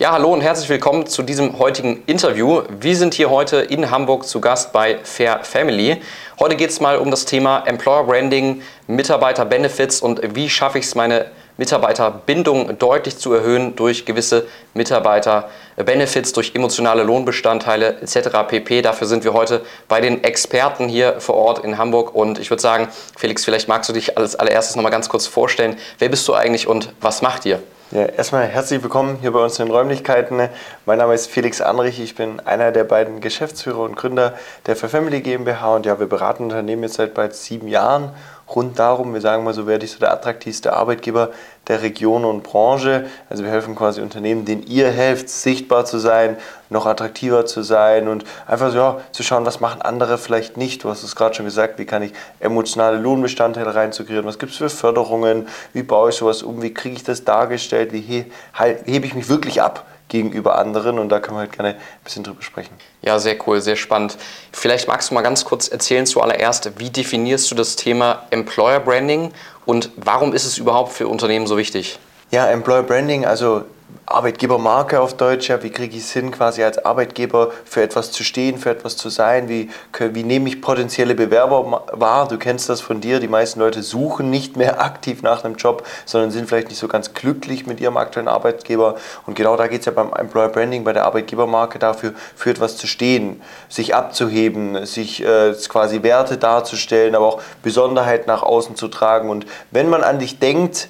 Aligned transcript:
Ja, 0.00 0.10
hallo 0.10 0.32
und 0.32 0.40
herzlich 0.40 0.68
willkommen 0.68 1.06
zu 1.06 1.22
diesem 1.22 1.56
heutigen 1.60 2.02
Interview. 2.06 2.62
Wir 2.80 2.96
sind 2.96 3.14
hier 3.14 3.30
heute 3.30 3.58
in 3.58 3.92
Hamburg 3.92 4.26
zu 4.26 4.40
Gast 4.40 4.72
bei 4.72 4.98
Fair 5.04 5.44
Family. 5.44 6.02
Heute 6.40 6.56
geht 6.56 6.70
es 6.70 6.80
mal 6.80 6.98
um 6.98 7.12
das 7.12 7.26
Thema 7.26 7.62
Employer 7.64 8.02
Branding, 8.02 8.60
Mitarbeiter 8.88 9.44
Benefits 9.44 10.00
und 10.00 10.34
wie 10.34 10.50
schaffe 10.50 10.80
ich 10.80 10.86
es, 10.86 10.96
meine 10.96 11.26
Mitarbeiterbindung 11.58 12.76
deutlich 12.76 13.18
zu 13.18 13.34
erhöhen 13.34 13.76
durch 13.76 14.04
gewisse 14.04 14.48
Mitarbeiter-Benefits, 14.74 16.32
durch 16.32 16.56
emotionale 16.56 17.04
Lohnbestandteile 17.04 18.00
etc. 18.00 18.30
pp. 18.48 18.82
Dafür 18.82 19.06
sind 19.06 19.22
wir 19.22 19.32
heute 19.32 19.64
bei 19.86 20.00
den 20.00 20.24
Experten 20.24 20.88
hier 20.88 21.20
vor 21.20 21.36
Ort 21.36 21.64
in 21.64 21.78
Hamburg 21.78 22.16
und 22.16 22.40
ich 22.40 22.50
würde 22.50 22.60
sagen, 22.60 22.88
Felix, 23.16 23.44
vielleicht 23.44 23.68
magst 23.68 23.88
du 23.88 23.92
dich 23.92 24.18
als 24.18 24.34
allererstes 24.34 24.74
noch 24.74 24.82
mal 24.82 24.90
ganz 24.90 25.08
kurz 25.08 25.28
vorstellen. 25.28 25.76
Wer 26.00 26.08
bist 26.08 26.26
du 26.26 26.34
eigentlich 26.34 26.66
und 26.66 26.92
was 27.00 27.22
macht 27.22 27.46
ihr? 27.46 27.62
Ja, 27.90 28.06
erstmal 28.06 28.46
herzlich 28.46 28.82
willkommen 28.82 29.18
hier 29.20 29.30
bei 29.30 29.44
uns 29.44 29.58
in 29.58 29.66
den 29.66 29.74
Räumlichkeiten. 29.74 30.48
Mein 30.86 30.98
Name 30.98 31.12
ist 31.12 31.30
Felix 31.30 31.60
Anrich, 31.60 32.00
ich 32.00 32.14
bin 32.14 32.40
einer 32.40 32.72
der 32.72 32.84
beiden 32.84 33.20
Geschäftsführer 33.20 33.80
und 33.80 33.94
Gründer 33.94 34.32
der 34.66 34.74
Family 34.74 35.20
GmbH. 35.20 35.76
Und 35.76 35.84
ja, 35.84 36.00
wir 36.00 36.06
beraten 36.06 36.44
Unternehmen 36.44 36.84
jetzt 36.84 36.94
seit 36.94 37.12
bald 37.12 37.34
sieben 37.34 37.68
Jahren 37.68 38.10
rund 38.54 38.78
darum. 38.78 39.14
Wir 39.14 39.20
sagen 39.20 39.44
mal 39.44 39.54
so, 39.54 39.66
werde 39.66 39.84
ich 39.84 39.92
so 39.92 39.98
der 39.98 40.12
attraktivste 40.12 40.72
Arbeitgeber 40.72 41.30
der 41.68 41.82
Region 41.82 42.24
und 42.24 42.42
Branche. 42.42 43.06
Also 43.30 43.42
wir 43.42 43.50
helfen 43.50 43.74
quasi 43.74 44.00
Unternehmen, 44.00 44.44
denen 44.44 44.62
ihr 44.66 44.90
helft, 44.90 45.28
sichtbar 45.28 45.84
zu 45.84 45.98
sein, 45.98 46.36
noch 46.70 46.86
attraktiver 46.86 47.46
zu 47.46 47.62
sein 47.62 48.08
und 48.08 48.24
einfach 48.46 48.70
so 48.70 48.76
ja, 48.76 49.00
zu 49.12 49.22
schauen, 49.22 49.46
was 49.46 49.60
machen 49.60 49.80
andere 49.80 50.18
vielleicht 50.18 50.56
nicht. 50.56 50.84
Du 50.84 50.90
hast 50.90 51.02
es 51.02 51.16
gerade 51.16 51.34
schon 51.34 51.46
gesagt, 51.46 51.78
wie 51.78 51.86
kann 51.86 52.02
ich 52.02 52.12
emotionale 52.40 52.98
Lohnbestandteile 52.98 53.74
reinzugrieren, 53.74 54.26
was 54.26 54.38
gibt 54.38 54.52
es 54.52 54.58
für 54.58 54.68
Förderungen, 54.68 55.48
wie 55.72 55.82
baue 55.82 56.10
ich 56.10 56.16
sowas 56.16 56.42
um, 56.42 56.62
wie 56.62 56.74
kriege 56.74 56.96
ich 56.96 57.04
das 57.04 57.24
dargestellt, 57.24 57.92
wie 57.92 58.00
he 58.00 58.26
hebe 58.52 59.06
ich 59.06 59.14
mich 59.14 59.28
wirklich 59.28 59.62
ab 59.62 59.86
gegenüber 60.08 60.58
anderen 60.58 60.98
und 60.98 61.08
da 61.08 61.20
können 61.20 61.36
wir 61.36 61.40
halt 61.40 61.52
gerne 61.52 61.70
ein 61.70 62.04
bisschen 62.04 62.24
drüber 62.24 62.42
sprechen. 62.42 62.74
Ja, 63.02 63.18
sehr 63.18 63.36
cool, 63.46 63.60
sehr 63.60 63.76
spannend. 63.76 64.16
Vielleicht 64.52 64.86
magst 64.86 65.10
du 65.10 65.14
mal 65.14 65.22
ganz 65.22 65.44
kurz 65.44 65.68
erzählen 65.68 66.06
zuallererst, 66.06 66.78
wie 66.78 66.90
definierst 66.90 67.50
du 67.50 67.54
das 67.54 67.76
Thema 67.76 68.26
Employer 68.30 68.80
Branding 68.80 69.32
und 69.66 69.90
warum 69.96 70.32
ist 70.34 70.44
es 70.44 70.58
überhaupt 70.58 70.92
für 70.92 71.08
Unternehmen 71.08 71.46
so 71.46 71.56
wichtig? 71.56 71.98
Ja, 72.34 72.48
Employer 72.48 72.82
Branding, 72.82 73.24
also 73.24 73.62
Arbeitgebermarke 74.06 75.00
auf 75.00 75.16
Deutsch, 75.16 75.50
ja, 75.50 75.62
wie 75.62 75.70
kriege 75.70 75.96
ich 75.96 76.02
es 76.02 76.10
hin, 76.10 76.32
quasi 76.32 76.64
als 76.64 76.84
Arbeitgeber 76.84 77.52
für 77.64 77.80
etwas 77.80 78.10
zu 78.10 78.24
stehen, 78.24 78.58
für 78.58 78.70
etwas 78.70 78.96
zu 78.96 79.08
sein, 79.08 79.48
wie, 79.48 79.70
wie 80.00 80.24
nehme 80.24 80.48
ich 80.48 80.60
potenzielle 80.60 81.14
Bewerber 81.14 81.84
wahr, 81.92 82.26
du 82.26 82.36
kennst 82.36 82.68
das 82.68 82.80
von 82.80 83.00
dir, 83.00 83.20
die 83.20 83.28
meisten 83.28 83.60
Leute 83.60 83.84
suchen 83.84 84.30
nicht 84.30 84.56
mehr 84.56 84.80
aktiv 84.84 85.22
nach 85.22 85.44
einem 85.44 85.54
Job, 85.54 85.86
sondern 86.06 86.32
sind 86.32 86.48
vielleicht 86.48 86.70
nicht 86.70 86.80
so 86.80 86.88
ganz 86.88 87.14
glücklich 87.14 87.68
mit 87.68 87.78
ihrem 87.80 87.96
aktuellen 87.98 88.26
Arbeitgeber. 88.26 88.96
Und 89.26 89.36
genau 89.36 89.56
da 89.56 89.68
geht 89.68 89.80
es 89.80 89.86
ja 89.86 89.92
beim 89.92 90.12
Employer 90.12 90.48
Branding, 90.48 90.82
bei 90.82 90.92
der 90.92 91.04
Arbeitgebermarke 91.04 91.78
dafür, 91.78 92.14
für 92.34 92.50
etwas 92.50 92.76
zu 92.76 92.88
stehen, 92.88 93.42
sich 93.68 93.94
abzuheben, 93.94 94.86
sich 94.86 95.24
äh, 95.24 95.54
quasi 95.68 96.02
Werte 96.02 96.36
darzustellen, 96.36 97.14
aber 97.14 97.26
auch 97.26 97.42
Besonderheiten 97.62 98.26
nach 98.26 98.42
außen 98.42 98.74
zu 98.74 98.88
tragen. 98.88 99.30
Und 99.30 99.46
wenn 99.70 99.88
man 99.88 100.02
an 100.02 100.18
dich 100.18 100.40
denkt, 100.40 100.88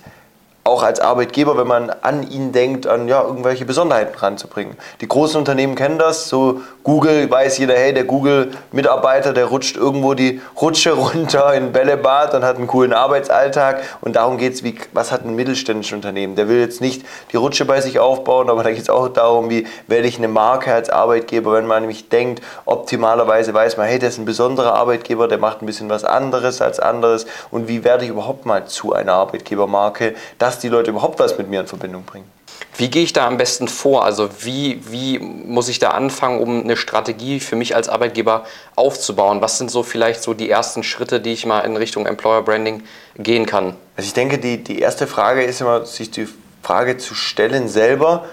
auch 0.65 0.83
als 0.83 0.99
Arbeitgeber, 0.99 1.59
wenn 1.59 1.67
man 1.67 1.91
an 1.91 2.29
ihn 2.29 2.53
denkt, 2.53 2.87
an 2.87 3.07
ja, 3.07 3.23
irgendwelche 3.23 3.67
Besonderheiten 3.67 4.17
ranzubringen. 4.17 4.77
Die 5.03 5.09
großen 5.09 5.39
Unternehmen 5.39 5.75
kennen 5.75 5.99
das, 5.99 6.29
so 6.29 6.63
Google 6.85 7.31
weiß 7.31 7.59
jeder, 7.59 7.75
hey, 7.75 7.93
der 7.93 8.05
Google-Mitarbeiter, 8.05 9.33
der 9.33 9.47
rutscht 9.47 9.77
irgendwo 9.77 10.15
die 10.15 10.41
Rutsche 10.61 10.93
runter 10.93 11.53
in 11.55 11.73
Bällebad 11.73 12.35
und 12.35 12.45
hat 12.45 12.57
einen 12.57 12.67
coolen 12.67 12.93
Arbeitsalltag 12.93 13.83
und 14.01 14.17
darum 14.17 14.39
geht 14.39 14.55
es, 14.55 14.63
was 14.93 15.11
hat 15.11 15.25
ein 15.25 15.35
mittelständisches 15.35 15.95
Unternehmen. 15.95 16.37
Der 16.37 16.49
will 16.49 16.61
jetzt 16.61 16.81
nicht 16.81 17.05
die 17.33 17.37
Rutsche 17.37 17.65
bei 17.65 17.81
sich 17.81 17.99
aufbauen, 17.99 18.49
aber 18.49 18.63
da 18.63 18.71
geht 18.71 18.83
es 18.83 18.91
auch 18.91 19.09
darum, 19.09 19.51
wie 19.51 19.67
werde 19.87 20.07
ich 20.07 20.19
eine 20.19 20.29
Marke 20.29 20.73
als 20.73 20.91
Arbeitgeber, 20.91 21.55
wenn 21.55 21.67
man 21.67 21.83
nämlich 21.83 22.09
denkt, 22.09 22.43
optimalerweise 22.65 23.53
weiß 23.53 23.77
man, 23.77 23.87
hey, 23.87 23.99
der 23.99 24.11
ist 24.11 24.19
ein 24.19 24.25
besonderer 24.25 24.75
Arbeitgeber, 24.75 25.27
der 25.27 25.39
macht 25.39 25.63
ein 25.63 25.67
bisschen 25.67 25.89
was 25.89 26.05
anderes 26.05 26.61
als 26.61 26.81
anderes 26.81 27.27
und 27.51 27.67
wie 27.67 27.83
werde 27.83 28.05
ich 28.05 28.11
überhaupt 28.11 28.47
mal 28.47 28.67
zu 28.67 28.93
einer 28.93 29.15
Arbeitgebermarke, 29.15 30.15
das 30.39 30.55
dass 30.55 30.61
die 30.61 30.69
Leute 30.69 30.91
überhaupt 30.91 31.19
was 31.19 31.37
mit 31.37 31.51
mir 31.51 31.61
in 31.61 31.67
Verbindung 31.67 32.05
bringen. 32.05 32.34
Wie 32.77 32.91
gehe 32.91 33.05
ich 33.05 33.13
da 33.13 33.27
am 33.27 33.37
besten 33.37 33.69
vor? 33.69 34.05
Also 34.05 34.29
wie, 34.41 34.81
wie 34.91 35.19
muss 35.19 35.69
ich 35.69 35.79
da 35.79 35.91
anfangen, 35.91 36.41
um 36.41 36.65
eine 36.65 36.77
Strategie 36.77 37.39
für 37.39 37.55
mich 37.55 37.77
als 37.77 37.89
Arbeitgeber 37.89 38.45
aufzubauen? 38.75 39.41
Was 39.41 39.59
sind 39.59 39.71
so 39.71 39.83
vielleicht 39.83 40.23
so 40.23 40.35
die 40.35 40.51
ersten 40.51 40.83
Schritte, 40.83 41.21
die 41.21 41.33
ich 41.33 41.47
mal 41.47 41.61
in 41.61 41.77
Richtung 41.77 42.07
Employer 42.07 42.43
Branding 42.43 42.83
gehen 43.17 43.47
kann? 43.47 43.77
Also 43.97 44.09
ich 44.09 44.15
denke, 44.15 44.39
die, 44.39 44.63
die 44.63 44.81
erste 44.81 45.07
Frage 45.07 45.45
ist 45.45 45.61
immer, 45.61 45.87
sich 45.87 46.11
die 46.11 46.27
Frage 46.63 46.97
zu 46.97 47.15
stellen 47.15 47.69
selber, 47.69 48.25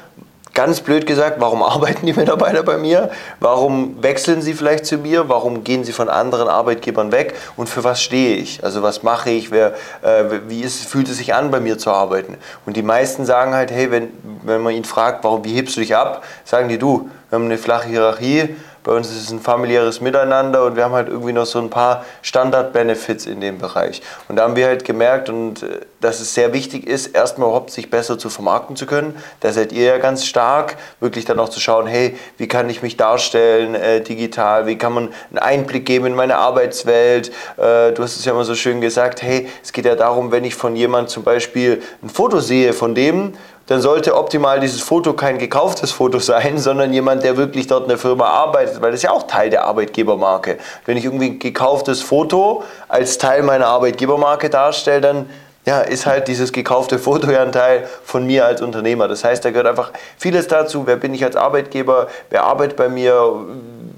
Ganz 0.53 0.81
blöd 0.81 1.05
gesagt, 1.05 1.37
warum 1.39 1.63
arbeiten 1.63 2.05
die 2.05 2.13
Mitarbeiter 2.13 2.63
bei 2.63 2.77
mir? 2.77 3.09
Warum 3.39 4.01
wechseln 4.03 4.41
sie 4.41 4.53
vielleicht 4.53 4.85
zu 4.85 4.97
mir? 4.97 5.29
Warum 5.29 5.63
gehen 5.63 5.83
sie 5.83 5.93
von 5.93 6.09
anderen 6.09 6.49
Arbeitgebern 6.49 7.11
weg? 7.11 7.35
Und 7.55 7.69
für 7.69 7.83
was 7.83 8.01
stehe 8.01 8.35
ich? 8.35 8.63
Also 8.63 8.83
was 8.83 9.03
mache 9.03 9.29
ich? 9.29 9.51
Wer, 9.51 9.73
äh, 10.01 10.23
wie 10.47 10.61
ist, 10.61 10.85
fühlt 10.85 11.07
es 11.07 11.17
sich 11.17 11.33
an, 11.33 11.51
bei 11.51 11.59
mir 11.59 11.77
zu 11.77 11.91
arbeiten? 11.91 12.37
Und 12.65 12.75
die 12.75 12.83
meisten 12.83 13.25
sagen 13.25 13.53
halt, 13.53 13.71
hey, 13.71 13.91
wenn, 13.91 14.09
wenn 14.43 14.61
man 14.61 14.73
ihn 14.73 14.83
fragt, 14.83 15.23
warum, 15.23 15.45
wie 15.45 15.53
hebst 15.53 15.77
du 15.77 15.79
dich 15.79 15.95
ab? 15.95 16.23
Sagen 16.43 16.67
die, 16.67 16.77
du, 16.77 17.09
wir 17.29 17.37
haben 17.37 17.45
eine 17.45 17.57
flache 17.57 17.87
Hierarchie, 17.87 18.55
bei 18.83 18.93
uns 18.93 19.09
ist 19.09 19.21
es 19.21 19.31
ein 19.31 19.39
familiäres 19.39 20.01
Miteinander 20.01 20.65
und 20.65 20.75
wir 20.75 20.83
haben 20.83 20.93
halt 20.93 21.07
irgendwie 21.07 21.33
noch 21.33 21.45
so 21.45 21.59
ein 21.59 21.69
paar 21.69 22.05
Standard-Benefits 22.21 23.25
in 23.25 23.41
dem 23.41 23.57
Bereich. 23.57 24.01
Und 24.27 24.37
da 24.37 24.43
haben 24.43 24.55
wir 24.55 24.67
halt 24.67 24.83
gemerkt, 24.85 25.29
und 25.29 25.63
äh, 25.63 25.81
dass 25.99 26.19
es 26.19 26.33
sehr 26.33 26.51
wichtig 26.51 26.87
ist, 26.87 27.07
erstmal 27.07 27.47
überhaupt 27.47 27.71
sich 27.71 27.91
besser 27.91 28.17
zu 28.17 28.29
vermarkten 28.29 28.75
zu 28.75 28.85
können. 28.87 29.15
Da 29.39 29.51
seid 29.51 29.71
ihr 29.71 29.85
ja 29.85 29.97
ganz 29.99 30.25
stark, 30.25 30.77
wirklich 30.99 31.25
dann 31.25 31.39
auch 31.39 31.49
zu 31.49 31.59
schauen, 31.59 31.85
hey, 31.85 32.17
wie 32.37 32.47
kann 32.47 32.69
ich 32.69 32.81
mich 32.81 32.97
darstellen 32.97 33.75
äh, 33.75 34.01
digital, 34.01 34.65
wie 34.65 34.77
kann 34.77 34.93
man 34.93 35.09
einen 35.29 35.39
Einblick 35.39 35.85
geben 35.85 36.07
in 36.07 36.15
meine 36.15 36.37
Arbeitswelt. 36.37 37.29
Äh, 37.57 37.91
du 37.91 38.01
hast 38.01 38.17
es 38.17 38.25
ja 38.25 38.31
immer 38.31 38.45
so 38.45 38.55
schön 38.55 38.81
gesagt, 38.81 39.21
hey, 39.21 39.47
es 39.63 39.71
geht 39.73 39.85
ja 39.85 39.95
darum, 39.95 40.31
wenn 40.31 40.43
ich 40.43 40.55
von 40.55 40.75
jemandem 40.75 41.09
zum 41.09 41.23
Beispiel 41.23 41.83
ein 42.01 42.09
Foto 42.09 42.39
sehe 42.39 42.73
von 42.73 42.95
dem, 42.95 43.33
dann 43.71 43.79
sollte 43.79 44.17
optimal 44.17 44.59
dieses 44.59 44.81
Foto 44.81 45.13
kein 45.13 45.37
gekauftes 45.37 45.93
Foto 45.93 46.19
sein, 46.19 46.57
sondern 46.57 46.91
jemand, 46.91 47.23
der 47.23 47.37
wirklich 47.37 47.67
dort 47.67 47.85
eine 47.85 47.97
Firma 47.97 48.25
arbeitet, 48.25 48.81
weil 48.81 48.91
das 48.91 48.99
ist 48.99 49.03
ja 49.03 49.11
auch 49.11 49.23
Teil 49.23 49.49
der 49.49 49.63
Arbeitgebermarke. 49.63 50.57
Wenn 50.85 50.97
ich 50.97 51.05
irgendwie 51.05 51.27
ein 51.27 51.39
gekauftes 51.39 52.01
Foto 52.01 52.63
als 52.89 53.17
Teil 53.17 53.43
meiner 53.43 53.67
Arbeitgebermarke 53.67 54.49
darstelle, 54.49 54.99
dann 54.99 55.29
ja, 55.65 55.79
ist 55.79 56.05
halt 56.05 56.27
dieses 56.27 56.51
gekaufte 56.51 56.99
Foto 56.99 57.31
ja 57.31 57.43
ein 57.43 57.53
Teil 57.53 57.87
von 58.03 58.25
mir 58.25 58.45
als 58.45 58.61
Unternehmer. 58.61 59.07
Das 59.07 59.23
heißt, 59.23 59.45
da 59.45 59.51
gehört 59.51 59.67
einfach 59.67 59.91
vieles 60.17 60.47
dazu. 60.47 60.85
Wer 60.85 60.97
bin 60.97 61.13
ich 61.13 61.23
als 61.23 61.37
Arbeitgeber? 61.37 62.07
Wer 62.29 62.43
arbeitet 62.43 62.75
bei 62.75 62.89
mir? 62.89 63.35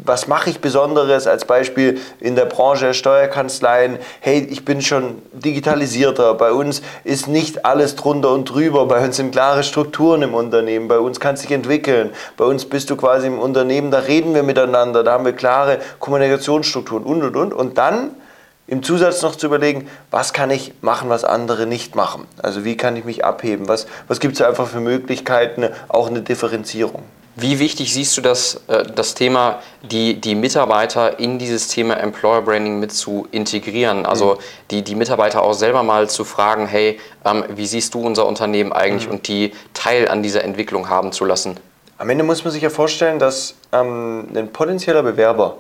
Was 0.06 0.28
mache 0.28 0.50
ich 0.50 0.60
Besonderes? 0.60 1.28
Als 1.28 1.46
Beispiel 1.46 2.02
in 2.20 2.36
der 2.36 2.46
Branche 2.46 2.88
der 2.88 2.94
Steuerkanzleien. 2.94 4.00
Hey, 4.20 4.46
ich 4.50 4.66
bin 4.66 4.82
schon 4.82 5.22
digitalisierter. 5.32 6.34
Bei 6.34 6.52
uns 6.52 6.82
ist 7.06 7.30
nicht 7.30 7.66
alles 7.66 7.96
drunter 7.96 8.32
und 8.32 8.46
drüber. 8.46 8.86
Bei 8.86 9.04
uns 9.06 9.16
sind 9.16 9.32
klare 9.32 9.64
Strukturen 9.64 10.22
im 10.22 10.34
Unternehmen. 10.34 10.90
Bei 10.90 11.00
uns 11.00 11.22
kann 11.22 11.38
sich 11.38 11.52
entwickeln. 11.52 12.10
Bei 12.36 12.44
uns 12.44 12.66
bist 12.66 12.90
du 12.90 12.98
quasi 12.98 13.28
im 13.28 13.40
Unternehmen, 13.40 13.92
da 13.92 14.00
reden 14.00 14.34
wir 14.34 14.44
miteinander. 14.44 15.04
Da 15.04 15.14
haben 15.14 15.26
wir 15.26 15.34
klare 15.34 15.80
Kommunikationsstrukturen 16.00 17.06
und 17.06 17.24
und 17.24 17.36
und. 17.38 17.54
Und 17.54 17.78
dann 17.78 18.12
im 18.68 18.84
Zusatz 18.84 19.22
noch 19.22 19.38
zu 19.38 19.46
überlegen, 19.46 19.88
was 20.12 20.34
kann 20.34 20.50
ich 20.50 20.74
machen, 20.82 21.10
was 21.10 21.24
andere 21.24 21.66
nicht 21.66 21.96
machen. 21.96 22.28
Also 22.42 22.66
wie 22.66 22.76
kann 22.76 22.98
ich 22.98 23.06
mich 23.06 23.24
abheben? 23.24 23.70
Was, 23.70 23.88
was 24.10 24.20
gibt 24.20 24.36
es 24.36 24.42
einfach 24.42 24.68
für 24.68 24.82
Möglichkeiten, 24.82 25.70
auch 25.88 26.10
eine 26.10 26.22
Differenzierung? 26.22 27.04
Wie 27.36 27.58
wichtig 27.58 27.92
siehst 27.94 28.16
du 28.16 28.22
das, 28.22 28.62
äh, 28.68 28.84
das 28.96 29.16
Thema, 29.16 29.60
die, 29.82 30.22
die 30.22 30.36
Mitarbeiter 30.36 31.20
in 31.20 31.40
dieses 31.40 31.68
Thema 31.68 31.96
Employer 31.96 32.44
Branding 32.44 32.80
mit 32.80 32.92
zu 32.92 33.28
integrieren? 33.32 34.06
Also 34.06 34.36
mhm. 34.36 34.40
die, 34.70 34.82
die 34.84 34.96
Mitarbeiter 34.96 35.42
auch 35.42 35.54
selber 35.54 35.82
mal 35.82 36.10
zu 36.10 36.26
fragen, 36.26 36.68
hey, 36.68 37.00
ähm, 37.26 37.44
wie 37.56 37.66
siehst 37.66 37.96
du 37.96 38.02
unser 38.02 38.28
Unternehmen 38.28 38.72
eigentlich 38.72 39.08
mhm. 39.08 39.14
und 39.14 39.28
die 39.28 39.54
Teil 39.74 40.10
an 40.10 40.22
dieser 40.22 40.44
Entwicklung 40.44 40.90
haben 40.90 41.12
zu 41.12 41.26
lassen? 41.26 41.58
Am 41.98 42.10
Ende 42.10 42.24
muss 42.24 42.44
man 42.44 42.52
sich 42.52 42.62
ja 42.62 42.70
vorstellen, 42.70 43.18
dass 43.18 43.56
ähm, 43.72 44.28
ein 44.36 44.52
potenzieller 44.52 45.02
Bewerber, 45.02 45.58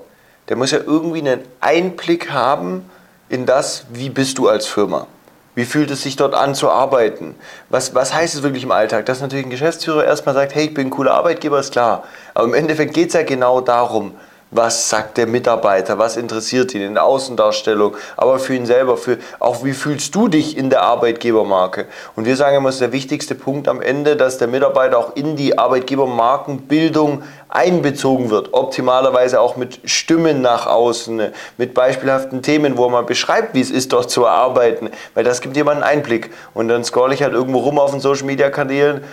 der 0.50 0.58
muss 0.58 0.72
ja 0.72 0.80
irgendwie 0.86 1.20
einen 1.20 1.42
Einblick 1.60 2.32
haben 2.32 2.90
in 3.30 3.48
das, 3.48 3.86
wie 3.92 4.10
bist 4.10 4.38
du 4.38 4.48
als 4.48 4.68
Firma. 4.68 5.08
Wie 5.56 5.66
fühlt 5.66 5.92
es 5.92 6.02
sich 6.02 6.16
dort 6.16 6.34
an 6.34 6.56
zu 6.56 6.70
arbeiten? 6.70 7.36
Was, 7.70 7.94
was 7.94 8.14
heißt 8.14 8.34
es 8.34 8.44
wirklich 8.44 8.64
im 8.64 8.72
Alltag? 8.72 9.06
Dass 9.06 9.22
natürlich 9.22 9.46
ein 9.46 9.52
Geschäftsführer 9.52 10.04
erstmal 10.04 10.34
sagt, 10.34 10.56
hey, 10.56 10.66
ich 10.66 10.74
bin 10.74 10.88
ein 10.88 10.90
cooler 10.90 11.14
Arbeitgeber, 11.14 11.60
ist 11.60 11.72
klar. 11.72 12.04
Aber 12.34 12.46
im 12.46 12.54
Endeffekt 12.54 12.94
geht 12.94 13.10
es 13.10 13.14
ja 13.14 13.24
genau 13.24 13.62
darum, 13.62 14.16
was 14.56 14.90
sagt 14.90 15.18
der 15.18 15.28
Mitarbeiter, 15.28 15.98
was 15.98 16.18
interessiert 16.18 16.74
ihn 16.74 16.82
in 16.82 16.94
der 16.94 17.04
Außendarstellung, 17.04 17.96
aber 18.18 18.40
für 18.40 18.56
ihn 18.56 18.66
selber, 18.66 18.98
für 18.98 19.18
auch 19.40 19.64
wie 19.64 19.74
fühlst 19.74 20.14
du 20.16 20.28
dich 20.28 20.58
in 20.58 20.70
der 20.70 20.84
Arbeitgebermarke. 20.84 21.86
Und 22.16 22.26
wir 22.26 22.36
sagen 22.36 22.58
immer, 22.58 22.70
es 22.70 22.76
ist 22.76 22.82
der 22.82 22.92
wichtigste 22.92 23.36
Punkt 23.36 23.68
am 23.68 23.82
Ende, 23.82 24.16
dass 24.16 24.38
der 24.38 24.48
Mitarbeiter 24.48 24.98
auch 24.98 25.16
in 25.16 25.36
die 25.36 25.58
Arbeitgebermarkenbildung 25.58 27.24
einbezogen 27.50 28.30
wird, 28.30 28.54
optimalerweise 28.54 29.40
auch 29.40 29.58
mit 29.58 29.80
Stimmen 29.86 30.42
nach 30.42 30.66
außen, 30.66 31.32
mit 31.58 31.74
beispielhaften 31.74 32.42
Themen, 32.42 32.78
wo 32.78 32.90
man 32.90 33.06
beschreibt, 33.06 33.54
wie 33.54 33.62
es 33.62 33.70
ist, 33.70 33.94
dort 33.94 34.10
zu 34.10 34.28
arbeiten, 34.28 34.90
weil 35.14 35.24
das 35.24 35.42
gibt 35.42 35.56
jemanden 35.56 35.84
Einblick. 35.84 36.32
Und 36.54 36.68
dann 36.68 36.84
scroll 36.84 37.14
ich 37.14 37.22
halt 37.22 37.34
irgendwo 37.34 37.60
rum 37.60 37.78
auf 37.78 37.92
den 37.92 38.00
Social 38.00 38.26
Media 38.26 38.50
Kanälen 38.50 39.04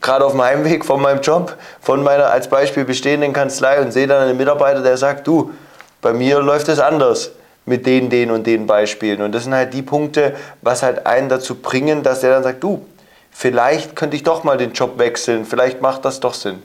gerade 0.00 0.24
auf 0.24 0.32
dem 0.32 0.42
Heimweg 0.42 0.84
von 0.84 1.00
meinem 1.00 1.20
Job, 1.20 1.56
von 1.80 2.02
meiner 2.02 2.30
als 2.30 2.48
Beispiel 2.48 2.84
bestehenden 2.84 3.32
Kanzlei 3.32 3.80
und 3.80 3.92
sehe 3.92 4.06
dann 4.06 4.22
einen 4.22 4.36
Mitarbeiter, 4.36 4.82
der 4.82 4.96
sagt, 4.96 5.26
du, 5.26 5.52
bei 6.00 6.12
mir 6.12 6.40
läuft 6.40 6.68
es 6.68 6.78
anders 6.78 7.32
mit 7.66 7.86
den, 7.86 8.10
den 8.10 8.30
und 8.30 8.46
den 8.46 8.66
Beispielen. 8.66 9.22
Und 9.22 9.32
das 9.32 9.44
sind 9.44 9.54
halt 9.54 9.74
die 9.74 9.82
Punkte, 9.82 10.34
was 10.62 10.82
halt 10.82 11.06
einen 11.06 11.28
dazu 11.28 11.56
bringen, 11.56 12.02
dass 12.02 12.20
der 12.20 12.30
dann 12.30 12.42
sagt, 12.42 12.62
du, 12.62 12.84
vielleicht 13.30 13.94
könnte 13.94 14.16
ich 14.16 14.22
doch 14.22 14.44
mal 14.44 14.56
den 14.56 14.72
Job 14.72 14.98
wechseln, 14.98 15.44
vielleicht 15.44 15.80
macht 15.80 16.04
das 16.04 16.20
doch 16.20 16.34
Sinn. 16.34 16.62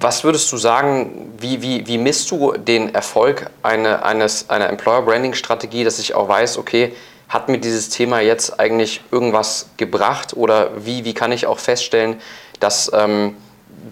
Was 0.00 0.22
würdest 0.22 0.52
du 0.52 0.58
sagen, 0.58 1.32
wie, 1.38 1.62
wie, 1.62 1.86
wie 1.86 1.96
misst 1.96 2.30
du 2.30 2.52
den 2.52 2.94
Erfolg 2.94 3.46
eine, 3.62 4.04
eines, 4.04 4.50
einer 4.50 4.68
Employer 4.68 5.02
Branding 5.02 5.32
Strategie, 5.32 5.82
dass 5.82 5.98
ich 5.98 6.14
auch 6.14 6.28
weiß, 6.28 6.58
okay, 6.58 6.92
hat 7.28 7.48
mir 7.48 7.58
dieses 7.58 7.90
Thema 7.90 8.20
jetzt 8.20 8.58
eigentlich 8.58 9.02
irgendwas 9.10 9.66
gebracht 9.76 10.34
oder 10.34 10.70
wie, 10.84 11.04
wie 11.04 11.14
kann 11.14 11.32
ich 11.32 11.46
auch 11.46 11.58
feststellen, 11.58 12.16
dass 12.60 12.90
ähm, 12.94 13.36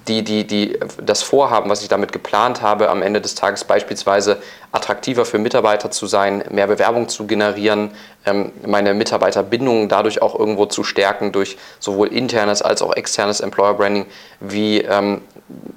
die, 0.08 0.22
die, 0.22 0.46
die, 0.46 0.78
das 1.02 1.22
Vorhaben, 1.22 1.68
was 1.68 1.82
ich 1.82 1.88
damit 1.88 2.12
geplant 2.12 2.62
habe, 2.62 2.88
am 2.88 3.02
Ende 3.02 3.20
des 3.20 3.34
Tages 3.34 3.64
beispielsweise 3.64 4.38
attraktiver 4.72 5.24
für 5.24 5.38
Mitarbeiter 5.38 5.90
zu 5.90 6.06
sein, 6.06 6.44
mehr 6.50 6.66
Bewerbung 6.66 7.08
zu 7.08 7.26
generieren, 7.26 7.90
ähm, 8.24 8.52
meine 8.64 8.94
Mitarbeiterbindung 8.94 9.88
dadurch 9.88 10.22
auch 10.22 10.38
irgendwo 10.38 10.66
zu 10.66 10.84
stärken 10.84 11.32
durch 11.32 11.56
sowohl 11.78 12.08
internes 12.08 12.62
als 12.62 12.82
auch 12.82 12.94
externes 12.94 13.40
Employer 13.40 13.74
Branding. 13.74 14.06
Wie 14.40 14.80
ähm, 14.80 15.20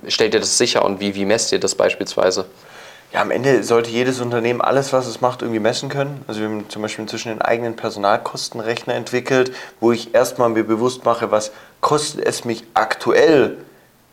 stellt 0.07 0.33
ihr 0.33 0.39
das 0.39 0.57
sicher 0.57 0.85
und 0.85 1.00
wie, 1.00 1.15
wie 1.15 1.25
messt 1.25 1.51
ihr 1.51 1.59
das 1.59 1.75
beispielsweise? 1.75 2.45
Ja, 3.11 3.21
am 3.21 3.31
Ende 3.31 3.63
sollte 3.63 3.89
jedes 3.89 4.21
Unternehmen 4.21 4.61
alles, 4.61 4.94
was 4.94 5.07
es 5.07 5.19
macht, 5.19 5.41
irgendwie 5.41 5.59
messen 5.59 5.89
können. 5.89 6.23
Also 6.27 6.41
wir 6.41 6.47
haben 6.47 6.69
zum 6.69 6.83
Beispiel 6.83 7.01
inzwischen 7.01 7.29
einen 7.29 7.41
eigenen 7.41 7.75
Personalkostenrechner 7.75 8.94
entwickelt, 8.94 9.51
wo 9.79 9.91
ich 9.91 10.13
erstmal 10.13 10.50
mir 10.50 10.63
bewusst 10.63 11.06
mache, 11.06 11.31
was 11.31 11.51
kostet 11.81 12.23
es 12.23 12.45
mich 12.45 12.65
aktuell, 12.75 13.57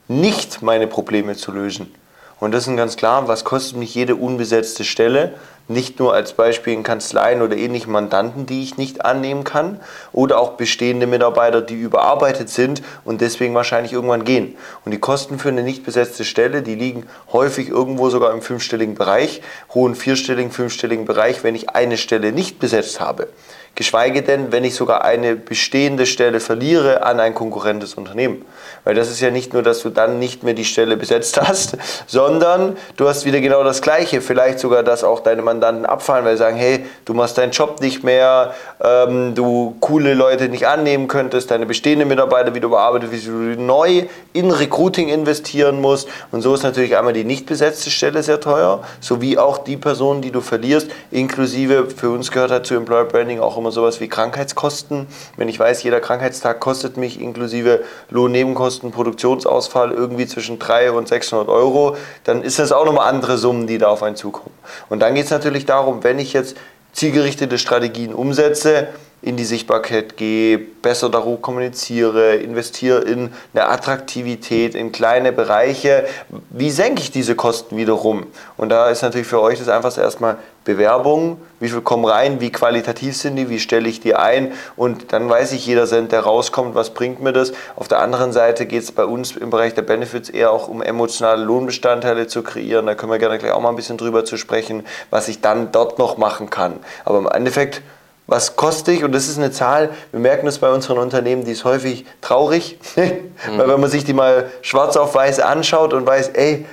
nicht 0.09 0.63
meine 0.63 0.87
Probleme 0.87 1.37
zu 1.37 1.53
lösen. 1.53 1.95
Und 2.41 2.53
das 2.53 2.67
ist 2.67 2.77
ganz 2.77 2.97
klar, 2.97 3.29
was 3.29 3.45
kostet 3.45 3.77
mich 3.77 3.95
jede 3.95 4.17
unbesetzte 4.17 4.83
Stelle? 4.85 5.35
Nicht 5.69 5.99
nur 5.99 6.15
als 6.15 6.33
Beispiel 6.35 6.73
in 6.73 6.83
Kanzleien 6.83 7.43
oder 7.43 7.57
ähnlichen 7.57 7.93
Mandanten, 7.93 8.47
die 8.47 8.63
ich 8.63 8.77
nicht 8.77 9.05
annehmen 9.05 9.43
kann, 9.43 9.81
oder 10.13 10.39
auch 10.39 10.53
bestehende 10.53 11.07
Mitarbeiter, 11.07 11.61
die 11.61 11.75
überarbeitet 11.75 12.49
sind 12.49 12.83
und 13.05 13.21
deswegen 13.21 13.55
wahrscheinlich 13.55 13.93
irgendwann 13.93 14.25
gehen. 14.25 14.57
Und 14.85 14.93
die 14.93 15.01
Kosten 15.01 15.39
für 15.39 15.49
eine 15.49 15.63
nicht 15.63 15.85
besetzte 15.85 16.25
Stelle, 16.25 16.63
die 16.63 16.77
liegen 16.77 17.07
häufig 17.33 17.69
irgendwo 17.69 18.11
sogar 18.11 18.33
im 18.33 18.43
fünfstelligen 18.43 18.95
Bereich, 18.95 19.43
hohen 19.75 19.95
vierstelligen, 19.95 20.53
fünfstelligen 20.53 21.05
Bereich, 21.05 21.43
wenn 21.43 21.55
ich 21.55 21.71
eine 21.71 21.97
Stelle 21.97 22.33
nicht 22.33 22.59
besetzt 22.59 23.01
habe 23.01 23.29
geschweige 23.77 24.23
denn, 24.23 24.51
wenn 24.53 24.65
ich 24.65 24.75
sogar 24.75 25.05
eine 25.05 25.37
bestehende 25.37 26.07
Stelle 26.07 26.41
verliere 26.41 27.03
an 27.03 27.21
ein 27.21 27.35
konkurrentes 27.35 27.95
Unternehmen. 27.95 28.45
Weil 28.85 28.95
das 28.95 29.11
ist 29.11 29.21
ja 29.21 29.31
nicht 29.31 29.53
nur, 29.53 29.63
dass 29.63 29.83
du 29.83 29.91
dann 29.91 30.19
nicht 30.19 30.43
mehr 30.43 30.55
die 30.55 30.65
Stelle 30.65 30.97
besetzt 30.97 31.39
hast, 31.41 31.77
sondern 32.07 32.77
du 32.97 33.07
hast 33.07 33.27
wieder 33.27 33.41
genau 33.41 33.63
das 33.63 33.83
Gleiche. 33.83 34.23
Vielleicht 34.23 34.59
sogar, 34.59 34.83
dass 34.83 35.05
auch 35.05 35.21
deine 35.21 35.43
Mandanten 35.43 35.56
abfallen, 35.63 36.25
weil 36.25 36.37
sie 36.37 36.39
sagen, 36.39 36.57
hey, 36.57 36.87
du 37.05 37.13
machst 37.13 37.37
deinen 37.37 37.51
Job 37.53 37.81
nicht 37.83 38.03
mehr, 38.03 38.55
ähm, 38.83 39.35
du 39.35 39.77
coole 39.81 40.15
Leute 40.15 40.49
nicht 40.49 40.67
annehmen 40.67 41.07
könntest, 41.07 41.51
deine 41.51 41.67
bestehenden 41.67 42.09
Mitarbeiter 42.09 42.55
wieder 42.55 42.69
bearbeitet, 42.69 43.13
wie 43.13 43.21
du 43.21 43.61
neu 43.61 44.05
in 44.33 44.51
Recruiting 44.51 45.09
investieren 45.09 45.83
musst. 45.83 46.09
Und 46.33 46.41
so 46.41 46.55
ist 46.55 46.63
natürlich 46.63 46.97
einmal 46.97 47.13
die 47.13 47.25
nicht 47.25 47.45
besetzte 47.45 47.91
Stelle 47.91 48.23
sehr 48.23 48.41
teuer, 48.41 48.83
sowie 49.01 49.37
auch 49.37 49.59
die 49.59 49.77
Personen, 49.77 50.23
die 50.23 50.31
du 50.31 50.41
verlierst, 50.41 50.89
inklusive, 51.11 51.91
für 51.91 52.11
uns 52.11 52.31
gehört 52.31 52.51
dazu 52.51 52.75
Employer 52.75 53.05
Branding 53.05 53.41
auch 53.41 53.59
immer 53.59 53.67
immer 53.67 53.73
sowas 53.73 54.01
wie 54.01 54.07
Krankheitskosten. 54.07 55.09
Wenn 55.37 55.49
ich 55.49 55.59
weiß, 55.59 55.83
jeder 55.83 55.99
Krankheitstag 55.99 56.61
kostet 56.61 56.97
mich 56.97 57.21
inklusive 57.21 57.83
Lohnnebenkosten, 58.11 58.93
Produktionsausfall 58.93 59.91
irgendwie 59.91 60.27
zwischen 60.27 60.61
300 60.61 60.97
und 60.97 61.09
600 61.09 61.49
Euro, 61.49 61.97
dann 62.23 62.43
ist 62.43 62.61
das 62.61 62.71
auch 62.71 62.85
nochmal 62.85 63.09
andere 63.09 63.39
Summen, 63.39 63.67
die 63.67 63.79
da 63.79 63.89
auf 63.89 64.05
einen 64.05 64.15
zukommen. 64.15 64.55
Und 64.89 65.01
dann 65.01 65.17
geht 65.17 65.25
es 65.25 65.31
natürlich 65.33 65.46
darum, 65.67 66.03
wenn 66.05 66.19
ich 66.19 66.33
jetzt 66.33 66.57
zielgerichtete 66.93 67.59
Strategien 67.59 68.15
umsetze, 68.15 68.89
in 69.23 69.37
die 69.37 69.45
Sichtbarkeit 69.45 70.17
gehe, 70.17 70.59
besser 70.59 71.09
darüber 71.09 71.41
kommuniziere, 71.41 72.37
investiere 72.37 73.01
in 73.01 73.33
eine 73.55 73.69
Attraktivität, 73.69 74.75
in 74.75 74.93
kleine 74.93 75.33
Bereiche. 75.33 76.07
Wie 76.51 76.71
senke 76.71 77.03
ich 77.03 77.11
diese 77.11 77.35
Kosten 77.35 77.77
wiederum? 77.77 78.27
Und 78.57 78.69
da 78.69 78.89
ist 78.89 79.03
natürlich 79.03 79.27
für 79.27 79.41
euch 79.41 79.59
das 79.59 79.69
einfachste 79.69 80.03
erstmal 80.03 80.37
Bewerbung, 80.67 81.41
wie 81.61 81.69
viel 81.71 81.81
kommen 81.81 82.05
rein, 82.05 82.41
wie 82.41 82.53
qualitativ 82.53 83.17
sind 83.17 83.37
die, 83.37 83.49
wie 83.49 83.61
stelle 83.61 83.89
ich 83.89 84.01
die 84.01 84.15
ein 84.15 84.53
und 84.77 85.13
dann 85.13 85.31
weiß 85.31 85.53
ich, 85.53 85.65
jeder 85.65 85.87
Cent, 85.87 86.13
der 86.13 86.21
rauskommt, 86.21 86.75
was 86.75 86.91
bringt 86.91 87.23
mir 87.23 87.33
das. 87.33 87.53
Auf 87.77 87.89
der 87.89 88.01
anderen 88.01 88.33
Seite 88.33 88.67
geht 88.67 88.83
es 88.83 88.93
bei 88.93 89.05
uns 89.05 89.35
im 89.37 89.49
Bereich 89.49 89.75
der 89.75 89.83
Benefits 89.83 90.29
eher 90.29 90.51
auch 90.51 90.69
um 90.69 90.83
emotionale 90.83 91.43
Lohnbestandteile 91.43 92.27
zu 92.27 92.43
kreieren. 92.43 92.87
Da 92.87 92.95
können 92.95 93.13
wir 93.13 93.19
gerne 93.19 93.39
gleich 93.39 93.53
auch 93.53 93.61
mal 93.61 93.71
ein 93.71 93.77
bisschen 93.77 93.97
drüber 93.97 94.25
zu 94.25 94.37
sprechen, 94.37 94.85
was 95.09 95.29
ich 95.29 95.41
dann 95.41 95.73
dort 95.73 95.99
noch 95.99 96.19
machen 96.19 96.51
kann. 96.51 96.81
Aber 97.05 97.19
im 97.19 97.29
Endeffekt 97.29 97.81
was 98.29 98.57
kostet 98.57 98.97
ich, 98.97 99.05
und 99.05 99.13
das 99.13 99.29
ist 99.29 99.39
eine 99.39 99.53
Zahl, 99.53 99.91
wir 100.11 100.19
merken 100.19 100.47
das 100.47 100.59
bei 100.59 100.69
unseren 100.69 100.99
Unternehmen, 100.99 101.45
die 101.45 101.53
ist 101.53 101.65
häufig 101.65 102.07
traurig, 102.21 102.77
weil 102.97 103.69
wenn 103.69 103.81
man 103.81 103.89
sich 103.89 104.05
die 104.05 104.15
mal 104.15 104.51
schwarz 104.63 104.97
auf 104.97 105.15
weiß 105.15 105.39
anschaut 105.39 105.93
und 105.93 106.05
weiß, 106.07 106.31
ey, 106.31 106.67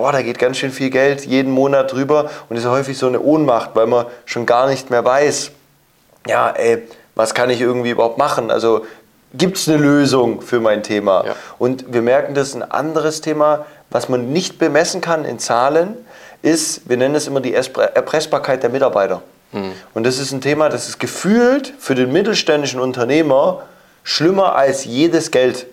boah, 0.00 0.12
da 0.12 0.22
geht 0.22 0.38
ganz 0.38 0.56
schön 0.56 0.72
viel 0.72 0.88
Geld 0.88 1.26
jeden 1.26 1.52
Monat 1.52 1.92
drüber 1.92 2.30
und 2.48 2.56
ist 2.56 2.64
häufig 2.64 2.96
so 2.96 3.06
eine 3.06 3.20
Ohnmacht, 3.20 3.72
weil 3.74 3.86
man 3.86 4.06
schon 4.24 4.46
gar 4.46 4.66
nicht 4.66 4.88
mehr 4.88 5.04
weiß, 5.04 5.50
ja, 6.26 6.48
ey, 6.50 6.88
was 7.14 7.34
kann 7.34 7.50
ich 7.50 7.60
irgendwie 7.60 7.90
überhaupt 7.90 8.16
machen? 8.16 8.50
Also 8.50 8.86
gibt 9.34 9.58
es 9.58 9.68
eine 9.68 9.76
Lösung 9.76 10.40
für 10.40 10.58
mein 10.58 10.82
Thema? 10.82 11.26
Ja. 11.26 11.34
Und 11.58 11.92
wir 11.92 12.00
merken, 12.00 12.32
das 12.32 12.48
ist 12.48 12.54
ein 12.54 12.62
anderes 12.70 13.20
Thema, 13.20 13.66
was 13.90 14.08
man 14.08 14.32
nicht 14.32 14.58
bemessen 14.58 15.02
kann 15.02 15.26
in 15.26 15.38
Zahlen, 15.38 15.98
ist, 16.40 16.88
wir 16.88 16.96
nennen 16.96 17.14
es 17.14 17.26
immer 17.26 17.42
die 17.42 17.52
Erpressbarkeit 17.52 18.62
der 18.62 18.70
Mitarbeiter. 18.70 19.20
Mhm. 19.52 19.72
Und 19.92 20.04
das 20.04 20.18
ist 20.18 20.32
ein 20.32 20.40
Thema, 20.40 20.70
das 20.70 20.88
ist 20.88 20.98
gefühlt 20.98 21.74
für 21.78 21.94
den 21.94 22.10
mittelständischen 22.10 22.80
Unternehmer 22.80 23.64
schlimmer 24.02 24.56
als 24.56 24.86
jedes 24.86 25.30
Geld. 25.30 25.66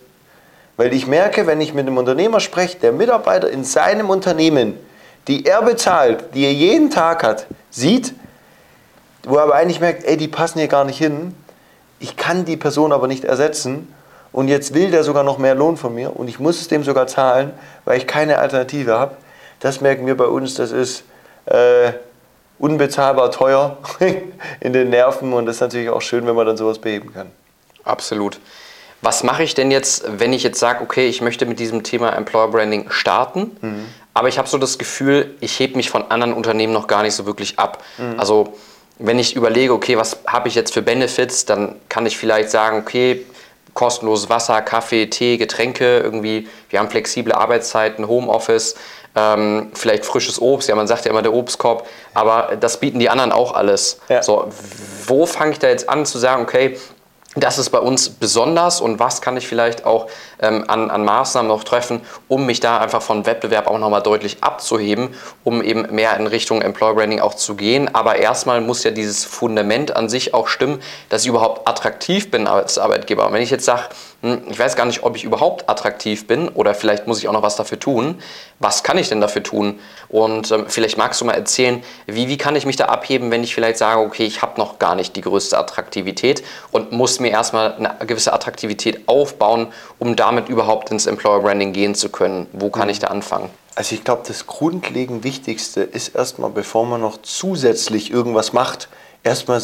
Weil 0.77 0.93
ich 0.93 1.07
merke, 1.07 1.47
wenn 1.47 1.59
ich 1.59 1.73
mit 1.73 1.87
einem 1.87 1.97
Unternehmer 1.97 2.39
spreche, 2.39 2.77
der 2.77 2.91
Mitarbeiter 2.91 3.49
in 3.49 3.63
seinem 3.63 4.09
Unternehmen, 4.09 4.77
die 5.27 5.45
er 5.45 5.63
bezahlt, 5.63 6.35
die 6.35 6.45
er 6.45 6.53
jeden 6.53 6.91
Tag 6.91 7.23
hat, 7.23 7.47
sieht, 7.71 8.13
wo 9.23 9.35
er 9.35 9.43
aber 9.43 9.55
eigentlich 9.55 9.81
merkt, 9.81 10.05
ey, 10.05 10.15
die 10.15 10.27
passen 10.27 10.59
hier 10.59 10.67
gar 10.67 10.85
nicht 10.85 10.99
hin, 10.99 11.35
ich 11.99 12.15
kann 12.15 12.45
die 12.45 12.57
Person 12.57 12.93
aber 12.93 13.07
nicht 13.07 13.25
ersetzen 13.25 13.93
und 14.31 14.47
jetzt 14.47 14.73
will 14.75 14.91
der 14.91 15.03
sogar 15.03 15.23
noch 15.23 15.39
mehr 15.39 15.55
Lohn 15.55 15.77
von 15.77 15.95
mir 15.95 16.15
und 16.15 16.27
ich 16.27 16.39
muss 16.39 16.61
es 16.61 16.67
dem 16.67 16.83
sogar 16.83 17.07
zahlen, 17.07 17.51
weil 17.83 17.97
ich 17.97 18.05
keine 18.05 18.37
Alternative 18.37 18.97
habe. 18.97 19.17
Das 19.59 19.81
merken 19.81 20.05
wir 20.05 20.15
bei 20.15 20.27
uns, 20.27 20.53
das 20.53 20.71
ist 20.71 21.03
äh, 21.45 21.91
unbezahlbar 22.59 23.31
teuer 23.31 23.77
in 24.59 24.73
den 24.73 24.91
Nerven 24.91 25.33
und 25.33 25.47
das 25.47 25.55
ist 25.55 25.61
natürlich 25.61 25.89
auch 25.89 26.01
schön, 26.01 26.27
wenn 26.27 26.35
man 26.35 26.45
dann 26.45 26.57
sowas 26.57 26.77
beheben 26.77 27.11
kann. 27.13 27.31
Absolut. 27.83 28.39
Was 29.01 29.23
mache 29.23 29.43
ich 29.43 29.53
denn 29.53 29.71
jetzt, 29.71 30.05
wenn 30.07 30.33
ich 30.33 30.43
jetzt 30.43 30.59
sage, 30.59 30.83
okay, 30.83 31.07
ich 31.07 31.21
möchte 31.21 31.45
mit 31.45 31.59
diesem 31.59 31.83
Thema 31.83 32.15
Employer 32.15 32.47
Branding 32.49 32.89
starten, 32.89 33.55
mhm. 33.61 33.85
aber 34.13 34.27
ich 34.27 34.37
habe 34.37 34.47
so 34.47 34.57
das 34.57 34.77
Gefühl, 34.77 35.35
ich 35.39 35.59
hebe 35.59 35.75
mich 35.75 35.89
von 35.89 36.09
anderen 36.09 36.33
Unternehmen 36.33 36.73
noch 36.73 36.87
gar 36.87 37.03
nicht 37.03 37.13
so 37.13 37.25
wirklich 37.25 37.59
ab. 37.59 37.83
Mhm. 37.97 38.19
Also 38.19 38.53
wenn 38.99 39.19
ich 39.19 39.35
überlege, 39.35 39.73
okay, 39.73 39.97
was 39.97 40.17
habe 40.25 40.47
ich 40.47 40.55
jetzt 40.55 40.73
für 40.73 40.81
Benefits, 40.81 41.45
dann 41.45 41.75
kann 41.89 42.05
ich 42.05 42.17
vielleicht 42.17 42.49
sagen, 42.49 42.79
okay, 42.79 43.25
kostenloses 43.75 44.27
Wasser, 44.29 44.59
Kaffee, 44.61 45.05
Tee, 45.07 45.37
Getränke, 45.37 45.99
irgendwie, 45.99 46.47
wir 46.69 46.79
haben 46.79 46.89
flexible 46.89 47.33
Arbeitszeiten, 47.33 48.07
Homeoffice, 48.07 48.73
ähm, 49.15 49.71
vielleicht 49.75 50.03
frisches 50.03 50.41
Obst, 50.41 50.67
ja, 50.67 50.75
man 50.75 50.87
sagt 50.87 51.05
ja 51.05 51.11
immer 51.11 51.21
der 51.21 51.33
Obstkorb, 51.33 51.87
aber 52.15 52.57
das 52.59 52.79
bieten 52.79 52.97
die 52.97 53.09
anderen 53.09 53.31
auch 53.31 53.53
alles. 53.53 53.99
Ja. 54.09 54.23
So, 54.23 54.47
wo 55.05 55.27
fange 55.27 55.51
ich 55.51 55.59
da 55.59 55.67
jetzt 55.67 55.89
an 55.89 56.07
zu 56.07 56.17
sagen, 56.17 56.41
okay, 56.41 56.77
das 57.39 57.57
ist 57.57 57.69
bei 57.69 57.79
uns 57.79 58.09
besonders 58.09 58.81
und 58.81 58.99
was 58.99 59.21
kann 59.21 59.37
ich 59.37 59.47
vielleicht 59.47 59.85
auch 59.85 60.07
ähm, 60.39 60.65
an, 60.67 60.89
an, 60.89 61.03
Maßnahmen 61.03 61.47
noch 61.47 61.63
treffen, 61.63 62.01
um 62.27 62.45
mich 62.45 62.59
da 62.59 62.79
einfach 62.79 63.01
von 63.01 63.25
Wettbewerb 63.25 63.67
auch 63.67 63.77
nochmal 63.77 64.01
deutlich 64.01 64.37
abzuheben, 64.41 65.09
um 65.43 65.61
eben 65.61 65.93
mehr 65.93 66.15
in 66.17 66.27
Richtung 66.27 66.61
Employer 66.61 66.95
Branding 66.95 67.19
auch 67.19 67.33
zu 67.33 67.55
gehen. 67.55 67.93
Aber 67.93 68.17
erstmal 68.17 68.61
muss 68.61 68.83
ja 68.83 68.91
dieses 68.91 69.25
Fundament 69.25 69.95
an 69.95 70.09
sich 70.09 70.33
auch 70.33 70.47
stimmen, 70.47 70.81
dass 71.09 71.23
ich 71.23 71.27
überhaupt 71.27 71.67
attraktiv 71.67 72.31
bin 72.31 72.47
als 72.47 72.77
Arbeitgeber. 72.77 73.27
Und 73.27 73.33
wenn 73.33 73.41
ich 73.41 73.51
jetzt 73.51 73.65
sage, 73.65 73.83
ich 74.21 74.57
weiß 74.57 74.75
gar 74.75 74.85
nicht, 74.85 75.03
ob 75.03 75.15
ich 75.15 75.23
überhaupt 75.23 75.69
attraktiv 75.69 76.25
bin 76.25 76.49
oder 76.49 76.73
vielleicht 76.73 77.05
muss 77.05 77.19
ich 77.19 77.27
auch 77.27 77.33
noch 77.33 77.43
was 77.43 77.55
dafür 77.55 77.79
tun. 77.79 78.15
Was 78.59 78.81
kann 78.81 78.97
ich 78.97 79.09
denn 79.09 79.21
dafür 79.21 79.43
tun? 79.43 79.79
Und 80.09 80.51
ähm, 80.51 80.65
vielleicht 80.67 80.97
magst 80.97 81.21
du 81.21 81.25
mal 81.25 81.33
erzählen, 81.33 81.83
wie, 82.07 82.27
wie 82.27 82.37
kann 82.37 82.55
ich 82.55 82.65
mich 82.65 82.75
da 82.75 82.85
abheben, 82.85 83.29
wenn 83.29 83.43
ich 83.43 83.53
vielleicht 83.53 83.77
sage, 83.77 84.01
okay, 84.01 84.25
ich 84.25 84.41
habe 84.41 84.59
noch 84.59 84.79
gar 84.79 84.95
nicht 84.95 85.15
die 85.15 85.21
größte 85.21 85.57
Attraktivität 85.57 86.43
und 86.71 86.91
muss 86.91 87.19
mir 87.19 87.29
erstmal 87.29 87.73
eine 87.73 87.95
gewisse 88.07 88.33
Attraktivität 88.33 89.07
aufbauen, 89.07 89.67
um 89.99 90.15
damit 90.15 90.49
überhaupt 90.49 90.89
ins 90.89 91.05
Employer 91.05 91.41
Branding 91.41 91.71
gehen 91.71 91.93
zu 91.93 92.09
können. 92.09 92.47
Wo 92.53 92.71
kann 92.71 92.89
ich 92.89 92.97
da 92.97 93.07
anfangen? 93.07 93.49
Also 93.75 93.93
ich 93.93 94.03
glaube, 94.03 94.23
das 94.27 94.47
grundlegend 94.47 95.23
Wichtigste 95.23 95.81
ist 95.81 96.15
erstmal, 96.15 96.49
bevor 96.49 96.87
man 96.87 97.01
noch 97.01 97.21
zusätzlich 97.21 98.09
irgendwas 98.09 98.51
macht, 98.51 98.89
erstmal 99.23 99.61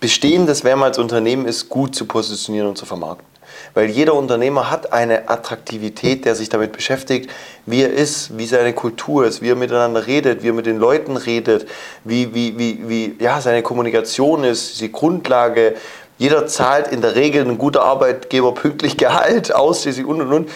bestehendes, 0.00 0.64
wer 0.64 0.74
man 0.74 0.88
als 0.88 0.98
Unternehmen 0.98 1.46
ist, 1.46 1.68
gut 1.68 1.94
zu 1.94 2.06
positionieren 2.06 2.66
und 2.66 2.76
zu 2.76 2.86
vermarkten. 2.86 3.31
Weil 3.74 3.88
jeder 3.88 4.14
Unternehmer 4.14 4.70
hat 4.70 4.92
eine 4.92 5.28
Attraktivität, 5.30 6.24
der 6.24 6.34
sich 6.34 6.48
damit 6.48 6.72
beschäftigt, 6.72 7.30
wie 7.64 7.82
er 7.82 7.92
ist, 7.92 8.36
wie 8.36 8.46
seine 8.46 8.74
Kultur 8.74 9.26
ist, 9.26 9.40
wie 9.40 9.50
er 9.50 9.56
miteinander 9.56 10.06
redet, 10.06 10.42
wie 10.42 10.48
er 10.48 10.52
mit 10.52 10.66
den 10.66 10.78
Leuten 10.78 11.16
redet, 11.16 11.66
wie, 12.04 12.34
wie, 12.34 12.58
wie, 12.58 12.88
wie 12.88 13.16
ja, 13.18 13.40
seine 13.40 13.62
Kommunikation 13.62 14.44
ist, 14.44 14.80
die 14.80 14.92
Grundlage. 14.92 15.74
Jeder 16.18 16.46
zahlt 16.46 16.88
in 16.88 17.00
der 17.00 17.14
Regel 17.14 17.46
ein 17.46 17.58
guter 17.58 17.82
Arbeitgeber 17.82 18.52
pünktlich 18.52 18.96
Gehalt, 18.96 19.54
ausschließlich 19.54 20.06
und 20.06 20.20
und 20.20 20.32
und. 20.32 20.50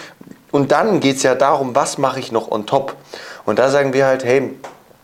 Und 0.52 0.72
dann 0.72 1.00
geht 1.00 1.16
es 1.16 1.22
ja 1.22 1.34
darum, 1.34 1.74
was 1.74 1.98
mache 1.98 2.20
ich 2.20 2.32
noch 2.32 2.50
on 2.50 2.66
top? 2.66 2.96
Und 3.44 3.58
da 3.58 3.68
sagen 3.68 3.92
wir 3.92 4.06
halt, 4.06 4.24
hey, 4.24 4.54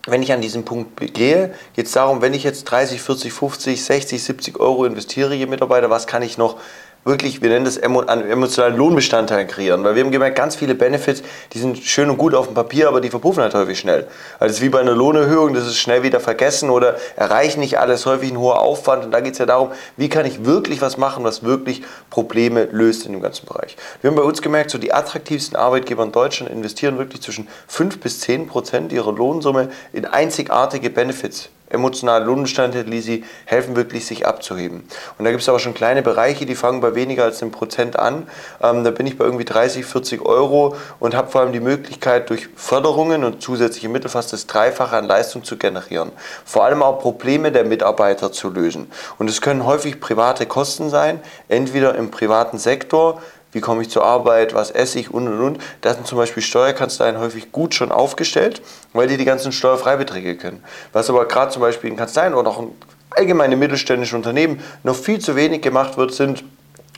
wenn 0.06 0.22
ich 0.22 0.32
an 0.32 0.40
diesen 0.40 0.64
Punkt 0.64 1.14
gehe, 1.14 1.54
geht 1.74 1.86
es 1.86 1.92
darum, 1.92 2.22
wenn 2.22 2.34
ich 2.34 2.42
jetzt 2.42 2.64
30, 2.64 3.00
40, 3.00 3.32
50, 3.32 3.84
60, 3.84 4.22
70 4.22 4.60
Euro 4.60 4.84
investiere 4.84 5.34
je 5.34 5.46
Mitarbeiter, 5.46 5.90
was 5.90 6.06
kann 6.06 6.22
ich 6.22 6.38
noch 6.38 6.56
wirklich, 7.04 7.42
wir 7.42 7.48
nennen 7.48 7.64
das 7.64 7.76
emotionalen 7.76 8.76
Lohnbestandteil 8.76 9.46
kreieren. 9.46 9.82
Weil 9.84 9.94
wir 9.94 10.04
haben 10.04 10.10
gemerkt, 10.10 10.36
ganz 10.36 10.56
viele 10.56 10.74
Benefits, 10.74 11.22
die 11.52 11.58
sind 11.58 11.78
schön 11.78 12.10
und 12.10 12.18
gut 12.18 12.34
auf 12.34 12.46
dem 12.46 12.54
Papier, 12.54 12.88
aber 12.88 13.00
die 13.00 13.10
verpuffen 13.10 13.42
halt 13.42 13.54
häufig 13.54 13.78
schnell. 13.78 14.06
Also 14.38 14.52
es 14.52 14.56
ist 14.58 14.62
wie 14.62 14.68
bei 14.68 14.80
einer 14.80 14.94
Lohnerhöhung, 14.94 15.54
das 15.54 15.66
ist 15.66 15.78
schnell 15.78 16.02
wieder 16.02 16.20
vergessen 16.20 16.70
oder 16.70 16.96
erreichen 17.16 17.60
nicht 17.60 17.78
alles, 17.78 18.06
häufig 18.06 18.30
ein 18.30 18.38
hoher 18.38 18.60
Aufwand. 18.60 19.04
Und 19.04 19.10
da 19.10 19.20
geht 19.20 19.32
es 19.32 19.38
ja 19.38 19.46
darum, 19.46 19.70
wie 19.96 20.08
kann 20.08 20.26
ich 20.26 20.44
wirklich 20.44 20.80
was 20.80 20.96
machen, 20.96 21.24
was 21.24 21.42
wirklich 21.42 21.82
Probleme 22.10 22.68
löst 22.70 23.06
in 23.06 23.12
dem 23.12 23.20
ganzen 23.20 23.46
Bereich. 23.46 23.76
Wir 24.00 24.10
haben 24.10 24.16
bei 24.16 24.22
uns 24.22 24.42
gemerkt, 24.42 24.70
so 24.70 24.78
die 24.78 24.92
attraktivsten 24.92 25.56
Arbeitgeber 25.56 26.04
in 26.04 26.12
Deutschland 26.12 26.52
investieren 26.52 26.98
wirklich 26.98 27.22
zwischen 27.22 27.48
5 27.68 28.00
bis 28.00 28.20
10 28.20 28.46
Prozent 28.46 28.92
ihrer 28.92 29.12
Lohnsumme 29.12 29.70
in 29.92 30.04
einzigartige 30.04 30.90
Benefits 30.90 31.50
emotionale 31.72 32.24
Lohnbestandteile, 32.24 32.84
die 32.84 33.00
sie 33.00 33.24
helfen 33.44 33.76
wirklich 33.76 34.06
sich 34.06 34.26
abzuheben. 34.26 34.84
Und 35.18 35.24
da 35.24 35.30
gibt 35.30 35.42
es 35.42 35.48
aber 35.48 35.58
schon 35.58 35.74
kleine 35.74 36.02
Bereiche, 36.02 36.46
die 36.46 36.54
fangen 36.54 36.80
bei 36.80 36.94
weniger 36.94 37.24
als 37.24 37.42
einem 37.42 37.50
Prozent 37.50 37.98
an. 37.98 38.26
Ähm, 38.62 38.84
da 38.84 38.90
bin 38.90 39.06
ich 39.06 39.18
bei 39.18 39.24
irgendwie 39.24 39.44
30, 39.44 39.84
40 39.84 40.24
Euro 40.24 40.76
und 41.00 41.14
habe 41.14 41.30
vor 41.30 41.40
allem 41.40 41.52
die 41.52 41.60
Möglichkeit, 41.60 42.30
durch 42.30 42.48
Förderungen 42.56 43.24
und 43.24 43.42
zusätzliche 43.42 43.88
Mittel 43.88 44.08
fast 44.08 44.32
das 44.32 44.46
Dreifache 44.46 44.96
an 44.96 45.06
Leistung 45.06 45.44
zu 45.44 45.56
generieren. 45.56 46.12
Vor 46.44 46.64
allem 46.64 46.82
auch 46.82 46.98
Probleme 47.00 47.52
der 47.52 47.64
Mitarbeiter 47.64 48.32
zu 48.32 48.50
lösen. 48.50 48.90
Und 49.18 49.28
es 49.30 49.40
können 49.40 49.66
häufig 49.66 50.00
private 50.00 50.46
Kosten 50.46 50.90
sein, 50.90 51.20
entweder 51.48 51.94
im 51.94 52.10
privaten 52.10 52.58
Sektor, 52.58 53.20
wie 53.52 53.60
komme 53.60 53.82
ich 53.82 53.90
zur 53.90 54.04
Arbeit, 54.04 54.54
was 54.54 54.70
esse 54.70 54.98
ich 54.98 55.12
und 55.12 55.28
und 55.28 55.40
und. 55.40 55.58
Da 55.82 55.94
sind 55.94 56.06
zum 56.06 56.18
Beispiel 56.18 56.42
Steuerkanzleien 56.42 57.18
häufig 57.18 57.52
gut 57.52 57.74
schon 57.74 57.92
aufgestellt, 57.92 58.62
weil 58.92 59.08
die 59.08 59.16
die 59.16 59.24
ganzen 59.24 59.52
Steuerfreibeträge 59.52 60.36
können. 60.36 60.64
Was 60.92 61.10
aber 61.10 61.26
gerade 61.26 61.52
zum 61.52 61.62
Beispiel 61.62 61.90
in 61.90 61.96
Kanzleien 61.96 62.34
oder 62.34 62.50
auch 62.50 62.60
in 62.60 62.68
allgemeine 63.10 63.56
mittelständische 63.56 64.16
Unternehmen 64.16 64.60
noch 64.82 64.96
viel 64.96 65.18
zu 65.18 65.36
wenig 65.36 65.60
gemacht 65.60 65.96
wird, 65.96 66.14
sind 66.14 66.44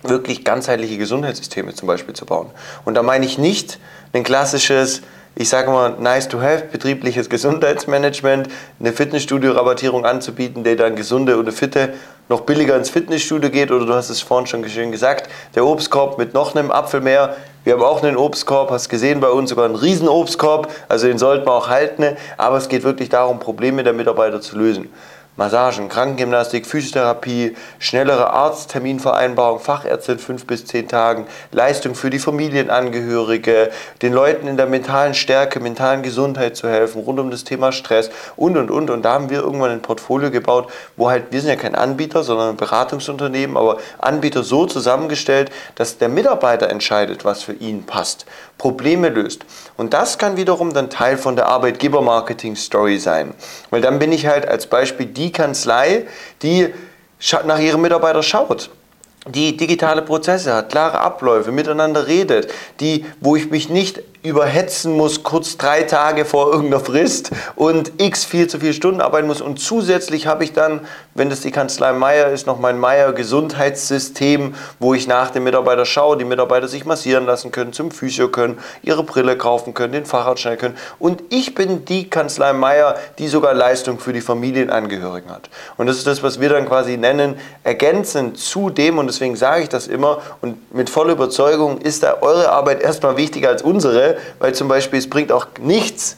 wirklich 0.02 0.44
ganzheitliche 0.44 0.98
Gesundheitssysteme 0.98 1.74
zum 1.74 1.88
Beispiel 1.88 2.14
zu 2.14 2.26
bauen. 2.26 2.50
Und 2.84 2.94
da 2.94 3.02
meine 3.02 3.24
ich 3.24 3.38
nicht 3.38 3.78
ein 4.12 4.22
klassisches 4.22 5.02
ich 5.36 5.48
sage 5.48 5.70
mal, 5.70 5.96
nice 5.98 6.28
to 6.28 6.40
have, 6.40 6.66
betriebliches 6.70 7.28
Gesundheitsmanagement, 7.28 8.48
eine 8.78 8.92
Fitnessstudio-Rabattierung 8.92 10.06
anzubieten, 10.06 10.62
der 10.62 10.76
dann 10.76 10.94
gesunde 10.94 11.36
oder 11.38 11.50
fitte 11.50 11.94
noch 12.28 12.42
billiger 12.42 12.76
ins 12.76 12.88
Fitnessstudio 12.88 13.50
geht 13.50 13.72
oder 13.72 13.84
du 13.84 13.94
hast 13.94 14.10
es 14.10 14.20
vorhin 14.20 14.46
schon 14.46 14.66
schön 14.68 14.92
gesagt, 14.92 15.28
der 15.56 15.66
Obstkorb 15.66 16.18
mit 16.18 16.34
noch 16.34 16.54
einem 16.54 16.70
Apfel 16.70 17.00
mehr. 17.00 17.36
Wir 17.64 17.72
haben 17.72 17.82
auch 17.82 18.02
einen 18.02 18.16
Obstkorb, 18.16 18.70
hast 18.70 18.88
gesehen 18.88 19.20
bei 19.20 19.28
uns 19.28 19.50
sogar 19.50 19.64
einen 19.64 19.74
riesen 19.74 20.08
Obstkorb, 20.08 20.70
also 20.88 21.08
den 21.08 21.18
sollten 21.18 21.46
wir 21.46 21.52
auch 21.52 21.68
halten, 21.68 22.16
aber 22.36 22.56
es 22.56 22.68
geht 22.68 22.84
wirklich 22.84 23.08
darum, 23.08 23.40
Probleme 23.40 23.82
der 23.82 23.92
Mitarbeiter 23.92 24.40
zu 24.40 24.56
lösen. 24.56 24.88
Massagen, 25.36 25.88
Krankengymnastik, 25.88 26.64
Physiotherapie, 26.64 27.56
schnellere 27.80 28.30
Arztterminvereinbarung, 28.30 29.58
Fachärzte 29.58 30.12
in 30.12 30.20
fünf 30.20 30.46
bis 30.46 30.64
zehn 30.64 30.86
Tagen, 30.86 31.26
Leistung 31.50 31.96
für 31.96 32.08
die 32.08 32.20
Familienangehörige, 32.20 33.72
den 34.00 34.12
Leuten 34.12 34.46
in 34.46 34.56
der 34.56 34.66
mentalen 34.66 35.12
Stärke, 35.12 35.58
mentalen 35.58 36.02
Gesundheit 36.04 36.56
zu 36.56 36.68
helfen, 36.68 37.02
rund 37.02 37.18
um 37.18 37.32
das 37.32 37.42
Thema 37.42 37.72
Stress 37.72 38.10
und 38.36 38.56
und 38.56 38.70
und. 38.70 38.90
Und 38.90 39.02
da 39.02 39.14
haben 39.14 39.28
wir 39.28 39.40
irgendwann 39.40 39.72
ein 39.72 39.82
Portfolio 39.82 40.30
gebaut, 40.30 40.70
wo 40.96 41.10
halt, 41.10 41.32
wir 41.32 41.40
sind 41.40 41.50
ja 41.50 41.56
kein 41.56 41.74
Anbieter, 41.74 42.22
sondern 42.22 42.50
ein 42.50 42.56
Beratungsunternehmen, 42.56 43.56
aber 43.56 43.78
Anbieter 43.98 44.44
so 44.44 44.66
zusammengestellt, 44.66 45.50
dass 45.74 45.98
der 45.98 46.10
Mitarbeiter 46.10 46.70
entscheidet, 46.70 47.24
was 47.24 47.42
für 47.42 47.54
ihn 47.54 47.82
passt, 47.86 48.24
Probleme 48.56 49.08
löst. 49.08 49.44
Und 49.76 49.94
das 49.94 50.16
kann 50.16 50.36
wiederum 50.36 50.72
dann 50.72 50.90
Teil 50.90 51.18
von 51.18 51.34
der 51.34 51.46
Arbeitgeber-Marketing-Story 51.48 52.98
sein. 52.98 53.34
Weil 53.70 53.80
dann 53.80 53.98
bin 53.98 54.12
ich 54.12 54.28
halt 54.28 54.46
als 54.46 54.68
Beispiel 54.68 55.06
die 55.06 55.23
die 55.24 55.32
Kanzlei, 55.32 56.06
die 56.42 56.72
nach 57.44 57.58
ihren 57.58 57.80
Mitarbeitern 57.80 58.22
schaut 58.22 58.70
die 59.26 59.56
digitale 59.56 60.02
Prozesse 60.02 60.52
hat, 60.52 60.70
klare 60.70 61.00
Abläufe, 61.00 61.50
miteinander 61.50 62.06
redet, 62.06 62.52
die, 62.80 63.06
wo 63.20 63.36
ich 63.36 63.50
mich 63.50 63.68
nicht 63.68 64.02
überhetzen 64.24 64.96
muss, 64.96 65.22
kurz 65.22 65.58
drei 65.58 65.82
Tage 65.82 66.24
vor 66.24 66.50
irgendeiner 66.50 66.82
Frist 66.82 67.30
und 67.56 67.92
x 67.98 68.24
viel 68.24 68.46
zu 68.46 68.58
viele 68.58 68.72
Stunden 68.72 69.02
arbeiten 69.02 69.26
muss. 69.26 69.42
Und 69.42 69.60
zusätzlich 69.60 70.26
habe 70.26 70.44
ich 70.44 70.54
dann, 70.54 70.80
wenn 71.14 71.28
das 71.28 71.42
die 71.42 71.50
Kanzlei 71.50 71.92
Meier 71.92 72.30
ist, 72.30 72.46
noch 72.46 72.58
mein 72.58 72.78
Meier 72.78 73.12
Gesundheitssystem, 73.12 74.54
wo 74.78 74.94
ich 74.94 75.06
nach 75.06 75.30
dem 75.30 75.44
Mitarbeiter 75.44 75.84
schaue, 75.84 76.16
die 76.16 76.24
Mitarbeiter 76.24 76.68
sich 76.68 76.86
massieren 76.86 77.26
lassen 77.26 77.52
können, 77.52 77.74
zum 77.74 77.90
Physio 77.90 78.28
können, 78.28 78.58
ihre 78.82 79.02
Brille 79.02 79.36
kaufen 79.36 79.74
können, 79.74 79.92
den 79.92 80.06
Fahrrad 80.06 80.40
schnell 80.40 80.56
können. 80.56 80.78
Und 80.98 81.22
ich 81.28 81.54
bin 81.54 81.84
die 81.84 82.08
Kanzlei 82.08 82.54
Meier, 82.54 82.96
die 83.18 83.28
sogar 83.28 83.52
Leistung 83.52 83.98
für 83.98 84.14
die 84.14 84.22
Familienangehörigen 84.22 85.30
hat. 85.30 85.50
Und 85.76 85.86
das 85.86 85.98
ist 85.98 86.06
das, 86.06 86.22
was 86.22 86.40
wir 86.40 86.48
dann 86.48 86.66
quasi 86.66 86.96
nennen, 86.96 87.36
ergänzend 87.62 88.38
zu 88.38 88.70
dem, 88.70 88.96
und 88.96 89.06
deswegen 89.06 89.36
sage 89.36 89.64
ich 89.64 89.68
das 89.68 89.86
immer, 89.86 90.22
und 90.40 90.74
mit 90.74 90.88
voller 90.88 91.12
Überzeugung 91.12 91.76
ist 91.76 92.02
da 92.02 92.22
eure 92.22 92.50
Arbeit 92.50 92.82
erstmal 92.82 93.18
wichtiger 93.18 93.50
als 93.50 93.60
unsere, 93.60 94.13
weil 94.38 94.54
zum 94.54 94.68
Beispiel 94.68 94.98
es 94.98 95.08
bringt 95.08 95.32
auch 95.32 95.46
nichts, 95.60 96.16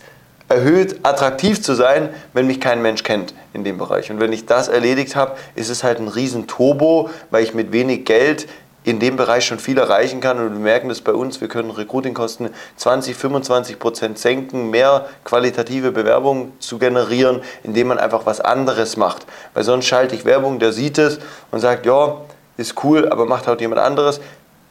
erhöht 0.48 1.00
attraktiv 1.02 1.60
zu 1.60 1.74
sein, 1.74 2.08
wenn 2.32 2.46
mich 2.46 2.60
kein 2.60 2.80
Mensch 2.82 3.02
kennt 3.02 3.34
in 3.52 3.64
dem 3.64 3.78
Bereich. 3.78 4.10
Und 4.10 4.20
wenn 4.20 4.32
ich 4.32 4.46
das 4.46 4.68
erledigt 4.68 5.16
habe, 5.16 5.36
ist 5.54 5.70
es 5.70 5.82
halt 5.82 5.98
ein 5.98 6.08
riesen 6.08 6.46
Turbo, 6.46 7.10
weil 7.30 7.42
ich 7.42 7.54
mit 7.54 7.72
wenig 7.72 8.04
Geld 8.04 8.46
in 8.84 9.00
dem 9.00 9.16
Bereich 9.16 9.44
schon 9.44 9.58
viel 9.58 9.78
erreichen 9.78 10.20
kann. 10.20 10.38
Und 10.38 10.52
wir 10.52 10.60
merken 10.60 10.88
das 10.88 11.00
bei 11.00 11.12
uns, 11.12 11.40
wir 11.40 11.48
können 11.48 11.72
Recruitingkosten 11.72 12.50
20, 12.76 13.16
25 13.16 13.78
Prozent 13.80 14.18
senken, 14.18 14.70
mehr 14.70 15.08
qualitative 15.24 15.90
Bewerbungen 15.90 16.52
zu 16.60 16.78
generieren, 16.78 17.42
indem 17.64 17.88
man 17.88 17.98
einfach 17.98 18.24
was 18.26 18.40
anderes 18.40 18.96
macht. 18.96 19.26
Weil 19.54 19.64
sonst 19.64 19.86
schalte 19.86 20.14
ich 20.14 20.24
Werbung, 20.24 20.60
der 20.60 20.72
sieht 20.72 20.98
es 20.98 21.18
und 21.50 21.58
sagt, 21.58 21.84
ja, 21.84 22.18
ist 22.56 22.84
cool, 22.84 23.08
aber 23.08 23.26
macht 23.26 23.48
halt 23.48 23.60
jemand 23.60 23.80
anderes 23.80 24.20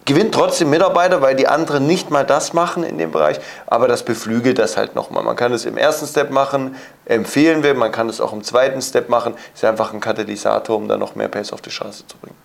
gewinnt 0.06 0.34
trotzdem 0.34 0.70
Mitarbeiter, 0.70 1.22
weil 1.22 1.36
die 1.36 1.48
anderen 1.48 1.88
nicht 1.88 2.12
mal 2.12 2.24
das 2.24 2.54
machen 2.54 2.84
in 2.84 2.98
dem 2.98 3.12
Bereich, 3.12 3.40
aber 3.68 3.88
das 3.88 4.04
beflügelt 4.04 4.60
das 4.60 4.78
halt 4.78 4.96
nochmal. 4.96 5.24
Man 5.24 5.36
kann 5.36 5.52
es 5.52 5.66
im 5.66 5.78
ersten 5.78 6.08
Step 6.08 6.30
machen, 6.32 6.76
empfehlen 7.06 7.64
wir, 7.64 7.74
man 7.74 7.92
kann 7.92 8.08
es 8.08 8.22
auch 8.22 8.32
im 8.32 8.44
zweiten 8.44 8.82
Step 8.82 9.10
machen, 9.10 9.34
ist 9.54 9.66
einfach 9.66 9.94
ein 9.94 10.00
Katalysator, 10.00 10.78
um 10.78 10.88
dann 10.88 11.00
noch 11.00 11.16
mehr 11.16 11.28
Pace 11.28 11.52
auf 11.52 11.62
die 11.62 11.72
Straße 11.72 12.06
zu 12.08 12.18
bringen. 12.18 12.36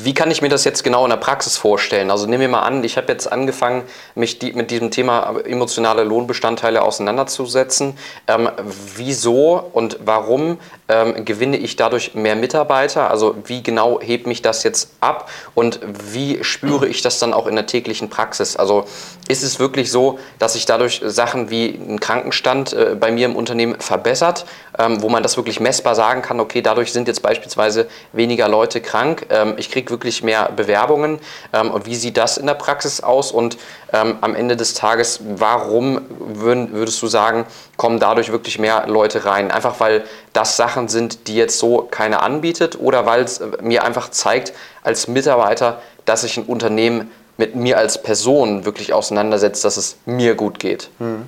Wie 0.00 0.14
kann 0.14 0.30
ich 0.30 0.42
mir 0.42 0.48
das 0.48 0.62
jetzt 0.62 0.84
genau 0.84 1.02
in 1.02 1.10
der 1.10 1.16
Praxis 1.16 1.56
vorstellen? 1.56 2.12
Also 2.12 2.26
nehmen 2.26 2.42
wir 2.42 2.48
mal 2.48 2.62
an, 2.62 2.84
ich 2.84 2.96
habe 2.96 3.10
jetzt 3.10 3.32
angefangen, 3.32 3.82
mich 4.14 4.38
die, 4.38 4.52
mit 4.52 4.70
diesem 4.70 4.92
Thema 4.92 5.34
emotionale 5.44 6.04
Lohnbestandteile 6.04 6.82
auseinanderzusetzen. 6.82 7.98
Ähm, 8.28 8.48
wieso 8.94 9.70
und 9.72 9.98
warum 10.04 10.58
ähm, 10.88 11.24
gewinne 11.24 11.56
ich 11.56 11.76
dadurch 11.76 12.14
mehr 12.14 12.36
Mitarbeiter? 12.36 13.10
Also 13.10 13.36
wie 13.44 13.62
genau 13.62 14.00
hebt 14.00 14.26
mich 14.26 14.42
das 14.42 14.62
jetzt 14.62 14.90
ab 15.00 15.30
und 15.54 15.80
wie 16.12 16.42
spüre 16.42 16.88
ich 16.88 17.02
das 17.02 17.18
dann 17.18 17.34
auch 17.34 17.46
in 17.46 17.54
der 17.56 17.66
täglichen 17.66 18.08
Praxis? 18.08 18.56
Also 18.56 18.84
ist 19.28 19.42
es 19.42 19.58
wirklich 19.58 19.90
so, 19.90 20.18
dass 20.38 20.54
sich 20.54 20.66
dadurch 20.66 21.02
Sachen 21.04 21.50
wie 21.50 21.68
ein 21.68 22.00
Krankenstand 22.00 22.72
äh, 22.72 22.96
bei 22.98 23.10
mir 23.10 23.26
im 23.26 23.36
Unternehmen 23.36 23.78
verbessert, 23.78 24.46
ähm, 24.78 25.02
wo 25.02 25.08
man 25.08 25.22
das 25.22 25.36
wirklich 25.36 25.60
messbar 25.60 25.94
sagen 25.94 26.22
kann, 26.22 26.40
okay, 26.40 26.62
dadurch 26.62 26.92
sind 26.92 27.08
jetzt 27.08 27.22
beispielsweise 27.22 27.88
weniger 28.12 28.48
Leute 28.48 28.80
krank, 28.80 29.26
ähm, 29.30 29.54
ich 29.56 29.70
kriege 29.70 29.90
wirklich 29.90 30.22
mehr 30.22 30.50
Bewerbungen. 30.54 31.18
Ähm, 31.52 31.70
und 31.70 31.86
wie 31.86 31.96
sieht 31.96 32.16
das 32.16 32.38
in 32.38 32.46
der 32.46 32.54
Praxis 32.54 33.00
aus? 33.00 33.32
Und 33.32 33.58
ähm, 33.92 34.18
am 34.20 34.34
Ende 34.34 34.56
des 34.56 34.74
Tages, 34.74 35.20
warum 35.36 36.00
würd, 36.18 36.72
würdest 36.72 37.00
du 37.02 37.06
sagen, 37.06 37.46
kommen 37.78 37.98
dadurch 37.98 38.30
wirklich 38.30 38.58
mehr 38.58 38.86
Leute 38.86 39.24
rein? 39.24 39.50
Einfach 39.50 39.80
weil 39.80 40.04
das 40.34 40.58
Sachen 40.58 40.88
sind, 40.88 41.26
die 41.28 41.36
jetzt 41.36 41.58
so 41.58 41.88
keiner 41.90 42.22
anbietet 42.22 42.78
oder 42.78 43.06
weil 43.06 43.22
es 43.22 43.40
mir 43.62 43.84
einfach 43.84 44.10
zeigt 44.10 44.52
als 44.82 45.08
Mitarbeiter, 45.08 45.80
dass 46.04 46.20
sich 46.20 46.36
ein 46.36 46.44
Unternehmen 46.44 47.10
mit 47.38 47.54
mir 47.56 47.78
als 47.78 48.02
Person 48.02 48.66
wirklich 48.66 48.92
auseinandersetzt, 48.92 49.64
dass 49.64 49.78
es 49.78 49.96
mir 50.04 50.34
gut 50.34 50.58
geht. 50.58 50.90
Hm 50.98 51.26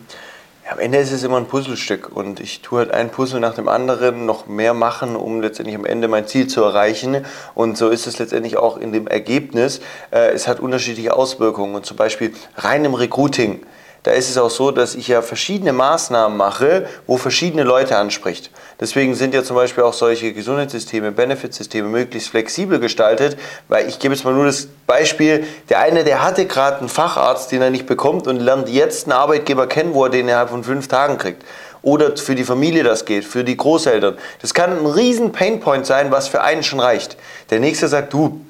am 0.71 0.78
Ende 0.78 0.99
ist 0.99 1.11
es 1.11 1.25
immer 1.25 1.37
ein 1.37 1.47
Puzzlestück 1.47 2.14
und 2.14 2.38
ich 2.38 2.61
tue 2.61 2.78
halt 2.78 2.92
ein 2.92 3.11
Puzzle 3.11 3.40
nach 3.40 3.54
dem 3.54 3.69
anderen 3.69 4.25
noch 4.25 4.47
mehr 4.47 4.73
machen, 4.73 5.16
um 5.16 5.40
letztendlich 5.40 5.75
am 5.75 5.85
Ende 5.85 6.07
mein 6.07 6.28
Ziel 6.28 6.47
zu 6.47 6.62
erreichen. 6.62 7.25
Und 7.54 7.76
so 7.76 7.88
ist 7.88 8.07
es 8.07 8.21
letztendlich 8.21 8.57
auch 8.57 8.76
in 8.76 8.92
dem 8.92 9.09
Ergebnis. 9.09 9.80
Äh, 10.12 10.30
es 10.30 10.47
hat 10.47 10.61
unterschiedliche 10.61 11.14
Auswirkungen 11.14 11.75
und 11.75 11.87
zum 11.87 11.97
Beispiel 11.97 12.33
rein 12.57 12.85
im 12.85 12.95
Recruiting 12.95 13.66
da 14.02 14.12
ist 14.12 14.30
es 14.30 14.38
auch 14.38 14.50
so, 14.50 14.71
dass 14.71 14.95
ich 14.95 15.09
ja 15.09 15.21
verschiedene 15.21 15.73
Maßnahmen 15.73 16.37
mache, 16.37 16.87
wo 17.07 17.19
verschiedene 17.19 17.64
Leute 17.64 17.97
anspricht. 17.97 18.50
Deswegen 18.80 19.14
sind 19.14 19.35
ja 19.35 19.42
zum 19.42 19.57
Beispiel 19.57 19.85
auch 19.85 19.92
solche 19.92 20.33
Gesundheitssysteme, 20.33 21.12
Benefitsysteme 21.12 21.88
möglichst 21.88 22.30
flexibel 22.30 22.80
gestaltet, 22.80 23.37
weil 23.69 23.88
ich 23.88 23.99
gebe 23.99 24.14
jetzt 24.14 24.25
mal 24.25 24.33
nur 24.33 24.47
das 24.47 24.69
Beispiel, 24.87 25.45
der 25.69 25.80
eine, 25.80 26.02
der 26.02 26.25
hatte 26.25 26.47
gerade 26.47 26.78
einen 26.78 26.88
Facharzt, 26.88 27.52
den 27.52 27.61
er 27.61 27.71
nicht 27.71 27.87
bekommt 27.87 28.26
und 28.26 28.40
lernt 28.40 28.71
jetzt 28.71 29.04
einen 29.04 29.12
Arbeitgeber 29.12 29.66
kennen, 29.66 29.92
wo 29.92 30.04
er 30.04 30.11
den 30.11 30.28
innerhalb 30.28 30.49
von 30.49 30.64
fünf 30.64 30.88
Tagen 30.88 31.19
kriegt 31.19 31.45
oder 31.83 32.16
für 32.16 32.35
die 32.35 32.45
Familie 32.45 32.83
das 32.83 33.04
geht, 33.04 33.25
für 33.25 33.45
die 33.45 33.57
Großeltern. 33.57 34.16
Das 34.40 34.54
kann 34.54 34.78
ein 34.78 34.87
riesen 34.87 35.33
Painpoint 35.33 35.87
sein, 35.87 36.11
was 36.11 36.28
für 36.28 36.42
einen 36.42 36.62
schon 36.62 36.80
reicht. 36.80 37.16
Der 37.50 37.61
nächste 37.61 37.88
sagt, 37.88 38.12
du, 38.12 38.40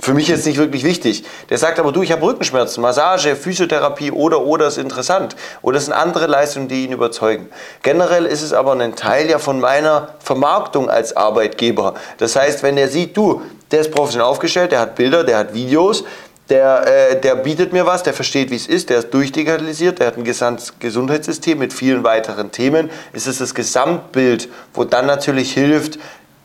für 0.00 0.14
mich 0.14 0.30
ist 0.30 0.46
nicht 0.46 0.58
wirklich 0.58 0.84
wichtig. 0.84 1.24
Der 1.50 1.58
sagt 1.58 1.78
aber, 1.78 1.92
du, 1.92 2.02
ich 2.02 2.12
habe 2.12 2.22
Rückenschmerzen, 2.22 2.80
Massage, 2.80 3.34
Physiotherapie 3.34 4.12
oder 4.12 4.40
oder 4.42 4.68
ist 4.68 4.78
interessant. 4.78 5.34
Oder 5.62 5.78
es 5.78 5.86
sind 5.86 5.94
andere 5.94 6.26
Leistungen, 6.26 6.68
die 6.68 6.84
ihn 6.84 6.92
überzeugen. 6.92 7.48
Generell 7.82 8.26
ist 8.26 8.42
es 8.42 8.52
aber 8.52 8.72
ein 8.72 8.94
Teil 8.94 9.28
ja 9.28 9.38
von 9.38 9.60
meiner 9.60 10.14
Vermarktung 10.20 10.88
als 10.88 11.16
Arbeitgeber. 11.16 11.94
Das 12.18 12.36
heißt, 12.36 12.62
wenn 12.62 12.76
er 12.76 12.88
sieht, 12.88 13.16
du, 13.16 13.42
der 13.70 13.80
ist 13.80 13.90
professionell 13.90 14.28
aufgestellt, 14.28 14.72
der 14.72 14.80
hat 14.80 14.94
Bilder, 14.94 15.24
der 15.24 15.38
hat 15.38 15.54
Videos, 15.54 16.04
der, 16.48 16.86
äh, 16.86 17.20
der 17.20 17.34
bietet 17.36 17.72
mir 17.72 17.84
was, 17.84 18.02
der 18.02 18.14
versteht, 18.14 18.50
wie 18.50 18.56
es 18.56 18.66
ist, 18.66 18.88
der 18.88 18.98
ist 18.98 19.12
durchdigitalisiert, 19.12 19.98
der 19.98 20.06
hat 20.06 20.16
ein 20.16 20.24
Gesundheitssystem 20.24 21.58
mit 21.58 21.74
vielen 21.74 22.04
weiteren 22.04 22.50
Themen. 22.52 22.88
Es 23.12 23.26
ist 23.26 23.40
das 23.40 23.54
Gesamtbild, 23.54 24.48
wo 24.72 24.84
dann 24.84 25.06
natürlich 25.06 25.52
hilft, 25.52 25.98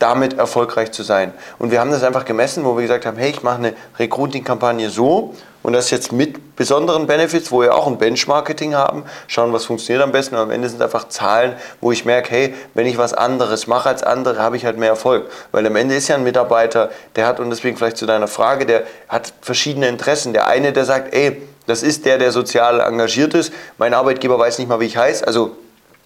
damit 0.03 0.37
erfolgreich 0.37 0.91
zu 0.91 1.01
sein. 1.01 1.31
Und 1.59 1.71
wir 1.71 1.79
haben 1.79 1.89
das 1.89 2.03
einfach 2.03 2.25
gemessen, 2.25 2.65
wo 2.65 2.75
wir 2.75 2.81
gesagt 2.81 3.05
haben, 3.05 3.17
hey, 3.17 3.29
ich 3.29 3.41
mache 3.41 3.55
eine 3.55 3.73
Recruiting-Kampagne 3.97 4.89
so 4.89 5.33
und 5.61 5.71
das 5.71 5.91
jetzt 5.91 6.11
mit 6.11 6.57
besonderen 6.57 7.07
Benefits, 7.07 7.53
wo 7.53 7.61
wir 7.61 7.73
auch 7.73 7.87
ein 7.87 7.97
Benchmarketing 7.97 8.75
haben, 8.75 9.05
schauen, 9.27 9.53
was 9.53 9.63
funktioniert 9.63 10.03
am 10.03 10.11
besten 10.11 10.35
und 10.35 10.41
am 10.41 10.51
Ende 10.51 10.67
sind 10.67 10.79
es 10.79 10.83
einfach 10.83 11.07
Zahlen, 11.07 11.55
wo 11.79 11.93
ich 11.93 12.03
merke, 12.03 12.31
hey, 12.31 12.53
wenn 12.73 12.85
ich 12.85 12.97
was 12.97 13.13
anderes 13.13 13.65
mache 13.65 13.87
als 13.87 14.03
andere, 14.03 14.39
habe 14.39 14.57
ich 14.57 14.65
halt 14.65 14.77
mehr 14.77 14.89
Erfolg. 14.89 15.31
Weil 15.53 15.65
am 15.65 15.75
Ende 15.77 15.95
ist 15.95 16.09
ja 16.09 16.15
ein 16.15 16.23
Mitarbeiter, 16.23 16.91
der 17.15 17.25
hat, 17.25 17.39
und 17.39 17.49
deswegen 17.49 17.77
vielleicht 17.77 17.95
zu 17.95 18.05
deiner 18.05 18.27
Frage, 18.27 18.65
der 18.65 18.83
hat 19.07 19.33
verschiedene 19.39 19.87
Interessen. 19.87 20.33
Der 20.33 20.47
eine, 20.47 20.73
der 20.73 20.83
sagt, 20.83 21.15
ey, 21.15 21.41
das 21.65 21.81
ist 21.81 22.05
der, 22.05 22.17
der 22.17 22.33
sozial 22.33 22.81
engagiert 22.81 23.33
ist, 23.33 23.53
mein 23.77 23.93
Arbeitgeber 23.93 24.37
weiß 24.37 24.59
nicht 24.59 24.67
mal, 24.67 24.81
wie 24.81 24.87
ich 24.87 24.97
heiße, 24.97 25.25
also 25.25 25.55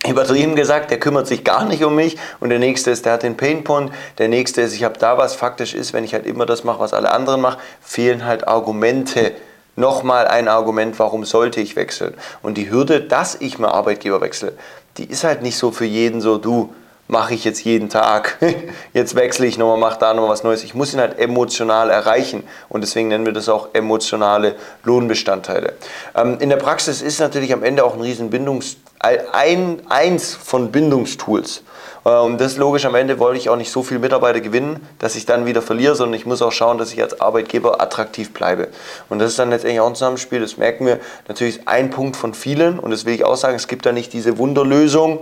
übertrieben 0.06 0.56
gesagt, 0.56 0.92
der 0.92 1.00
kümmert 1.00 1.28
sich 1.28 1.44
gar 1.44 1.66
nicht 1.66 1.84
um 1.84 1.96
mich 1.96 2.18
und 2.40 2.50
der 2.50 2.60
nächste 2.60 2.92
ist, 2.92 3.06
der 3.06 3.14
hat 3.14 3.24
den 3.24 3.38
Painpoint, 3.38 3.92
der 4.18 4.28
nächste 4.28 4.62
ist, 4.62 4.74
ich 4.74 4.84
habe 4.84 4.98
da 5.00 5.18
was, 5.18 5.36
faktisch 5.36 5.74
ist, 5.74 5.94
wenn 5.94 6.04
ich 6.04 6.14
halt 6.14 6.26
immer 6.26 6.46
das 6.46 6.64
mache, 6.64 6.80
was 6.80 6.94
alle 6.94 7.12
anderen 7.12 7.42
machen, 7.42 7.60
fehlen 7.82 8.26
halt 8.26 8.48
Argumente. 8.48 9.34
Nochmal 9.76 10.28
ein 10.28 10.48
Argument, 10.48 10.98
warum 10.98 11.24
sollte 11.24 11.62
ich 11.62 11.76
wechseln? 11.76 12.16
Und 12.42 12.58
die 12.58 12.72
Hürde, 12.72 13.02
dass 13.02 13.36
ich 13.36 13.60
mal 13.60 13.70
Arbeitgeber 13.70 14.22
wechsle, 14.22 14.54
die 14.98 15.06
ist 15.06 15.24
halt 15.24 15.44
nicht 15.44 15.58
so 15.58 15.72
für 15.72 15.86
jeden 15.86 16.20
so, 16.20 16.38
du, 16.38 16.74
mache 17.08 17.34
ich 17.34 17.44
jetzt 17.44 17.64
jeden 17.64 17.90
Tag. 17.90 18.38
Jetzt 18.94 19.16
wechsle 19.16 19.46
ich 19.46 19.58
nochmal, 19.58 19.78
mache 19.78 20.00
da 20.00 20.14
nochmal 20.14 20.32
was 20.32 20.44
Neues. 20.44 20.64
Ich 20.64 20.74
muss 20.74 20.94
ihn 20.94 21.00
halt 21.00 21.20
emotional 21.20 21.90
erreichen 21.90 22.44
und 22.70 22.82
deswegen 22.82 23.08
nennen 23.08 23.26
wir 23.26 23.34
das 23.34 23.50
auch 23.50 23.70
emotionale 23.74 24.56
Lohnbestandteile. 24.84 25.74
Ähm, 26.16 26.38
in 26.40 26.50
der 26.50 26.58
Praxis 26.58 27.02
ist 27.02 27.20
natürlich 27.20 27.54
am 27.54 27.64
Ende 27.64 27.84
auch 27.84 27.94
ein 27.94 28.02
riesen 28.02 28.30
Bindungs 28.30 28.78
ein, 29.00 29.82
eins 29.90 30.36
von 30.36 30.72
Bindungstools. 30.72 31.64
Äh, 32.06 32.10
und 32.10 32.40
das 32.40 32.54
ist 32.54 32.58
logisch, 32.58 32.86
am 32.86 32.96
Ende 32.96 33.20
wollte 33.20 33.40
ich 33.40 33.50
auch 33.50 33.56
nicht 33.56 33.72
so 33.72 33.84
viele 33.84 34.00
Mitarbeiter 34.00 34.40
gewinnen, 34.40 34.86
dass 35.00 35.16
ich 35.16 35.26
dann 35.26 35.46
wieder 35.46 35.62
verliere, 35.62 35.96
sondern 35.96 36.20
ich 36.20 36.26
muss 36.26 36.42
auch 36.42 36.52
schauen, 36.52 36.78
dass 36.78 36.94
ich 36.94 37.02
als 37.02 37.22
Arbeitgeber 37.22 37.82
attraktiv 37.82 38.34
bleibe. 38.34 38.70
Und 39.10 39.20
das 39.20 39.32
ist 39.32 39.40
dann 39.40 39.50
letztendlich 39.50 39.80
auch 39.82 39.88
ein 39.88 39.96
Zusammenspiel, 39.96 40.40
das 40.40 40.58
merken 40.58 40.86
wir. 40.86 41.00
Natürlich 41.28 41.58
ist 41.58 41.68
ein 41.68 41.90
Punkt 41.90 42.16
von 42.16 42.34
vielen 42.34 42.80
und 42.80 42.92
das 42.92 43.06
will 43.06 43.14
ich 43.14 43.24
auch 43.24 43.36
sagen, 43.36 43.56
es 43.56 43.68
gibt 43.68 43.86
da 43.86 43.92
nicht 43.92 44.14
diese 44.14 44.38
Wunderlösung, 44.38 45.20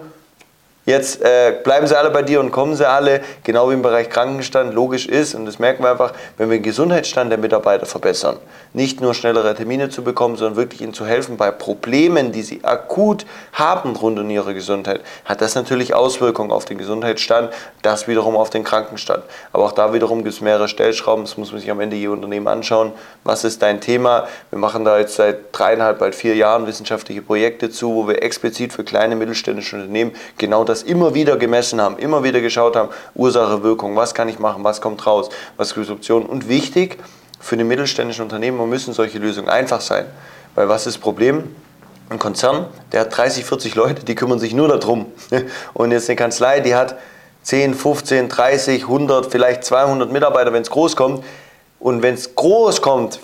Jetzt 0.86 1.20
äh, 1.24 1.56
bleiben 1.64 1.88
sie 1.88 1.98
alle 1.98 2.12
bei 2.12 2.22
dir 2.22 2.40
und 2.40 2.52
kommen 2.52 2.76
sie 2.76 2.88
alle, 2.88 3.22
genau 3.44 3.72
wie 3.72 3.74
im 3.74 3.82
Bereich 3.82 4.08
Krankenstand 4.08 4.72
logisch 4.76 5.08
ist. 5.08 5.34
Und 5.34 5.48
das 5.48 5.58
merken 5.58 5.84
wir 5.84 5.90
einfach, 5.90 6.14
wenn 6.38 6.52
wir 6.52 6.60
den 6.60 6.64
Gesundheitsstand 6.64 7.32
der 7.32 7.40
Mitarbeiter 7.40 7.88
verbessern. 7.88 8.38
Nicht 8.74 9.02
nur 9.02 9.16
schnellere 9.16 9.56
Termine 9.56 9.90
zu 9.90 10.04
bekommen, 10.04 10.36
sondern 10.36 10.58
wirklich 10.58 10.82
ihnen 10.82 10.94
zu 10.94 11.08
helfen 11.08 11.38
bei 11.38 11.50
Problemen, 11.50 12.32
die 12.32 12.44
sie 12.44 12.64
akut 12.64 13.26
haben 13.54 13.96
rund 13.96 14.20
um 14.20 14.30
ihre 14.30 14.54
Gesundheit, 14.54 15.02
hat 15.24 15.42
das 15.42 15.56
natürlich 15.56 15.96
Auswirkungen 15.96 16.52
auf 16.52 16.66
den 16.66 16.78
Gesundheitsstand, 16.78 17.52
das 17.82 18.08
wiederum 18.08 18.36
auf 18.36 18.52
den 18.52 18.64
Krankenstand. 18.64 19.24
Aber 19.54 19.66
auch 19.66 19.72
da 19.72 19.92
wiederum 19.92 20.20
gibt 20.24 20.36
es 20.36 20.42
mehrere 20.42 20.68
Stellschrauben, 20.68 21.26
das 21.26 21.36
muss 21.36 21.52
man 21.52 21.62
sich 21.62 21.72
am 21.72 21.80
Ende 21.80 21.96
je 21.96 22.10
Unternehmen 22.10 22.48
anschauen. 22.48 22.92
Was 23.24 23.44
ist 23.44 23.64
dein 23.64 23.82
Thema? 23.82 24.28
Wir 24.52 24.60
machen 24.60 24.86
da 24.86 25.00
jetzt 25.00 25.16
seit 25.16 25.46
dreieinhalb, 25.52 25.98
bald 25.98 26.14
vier 26.14 26.36
Jahren 26.36 26.68
wissenschaftliche 26.68 27.24
Projekte 27.24 27.72
zu, 27.72 27.96
wo 27.96 28.08
wir 28.08 28.22
explizit 28.22 28.72
für 28.72 28.84
kleine 28.84 29.16
mittelständische 29.16 29.78
Unternehmen 29.78 30.12
genau 30.38 30.64
das 30.64 30.75
das 30.76 30.84
immer 30.84 31.14
wieder 31.14 31.38
gemessen 31.38 31.80
haben, 31.80 31.98
immer 31.98 32.24
wieder 32.24 32.42
geschaut 32.42 32.76
haben, 32.76 32.90
Ursache, 33.14 33.64
Wirkung, 33.64 33.96
was 33.96 34.14
kann 34.14 34.28
ich 34.28 34.40
machen, 34.40 34.64
was 34.64 34.82
kommt 34.82 35.06
raus, 35.08 35.30
was 35.58 35.70
ist 35.70 35.78
Disruption. 35.78 36.26
Und 36.26 36.50
wichtig 36.50 36.98
für 37.40 37.56
die 37.56 37.64
mittelständischen 37.64 38.24
Unternehmen 38.24 38.70
müssen 38.70 38.94
solche 38.94 39.18
Lösungen 39.18 39.50
einfach 39.50 39.82
sein. 39.82 40.06
Weil 40.54 40.68
was 40.68 40.86
ist 40.86 40.96
das 40.96 41.02
Problem? 41.02 41.56
Ein 42.10 42.20
Konzern, 42.20 42.68
der 42.92 43.02
hat 43.02 43.18
30, 43.18 43.46
40 43.46 43.76
Leute, 43.76 44.04
die 44.04 44.16
kümmern 44.16 44.40
sich 44.40 44.54
nur 44.54 44.68
darum. 44.68 45.08
Und 45.74 45.92
jetzt 45.92 46.10
eine 46.10 46.18
Kanzlei, 46.18 46.60
die 46.60 46.76
hat 46.76 46.98
10, 47.44 47.74
15, 47.74 48.30
30, 48.30 48.84
100, 48.84 49.32
vielleicht 49.32 49.64
200 49.64 50.12
Mitarbeiter, 50.12 50.52
wenn 50.52 50.62
es 50.62 50.70
groß 50.70 50.96
kommt. 50.96 51.24
Und 51.80 52.02
wenn 52.02 52.16
es 52.16 52.36
groß 52.36 52.82
kommt, 52.82 53.20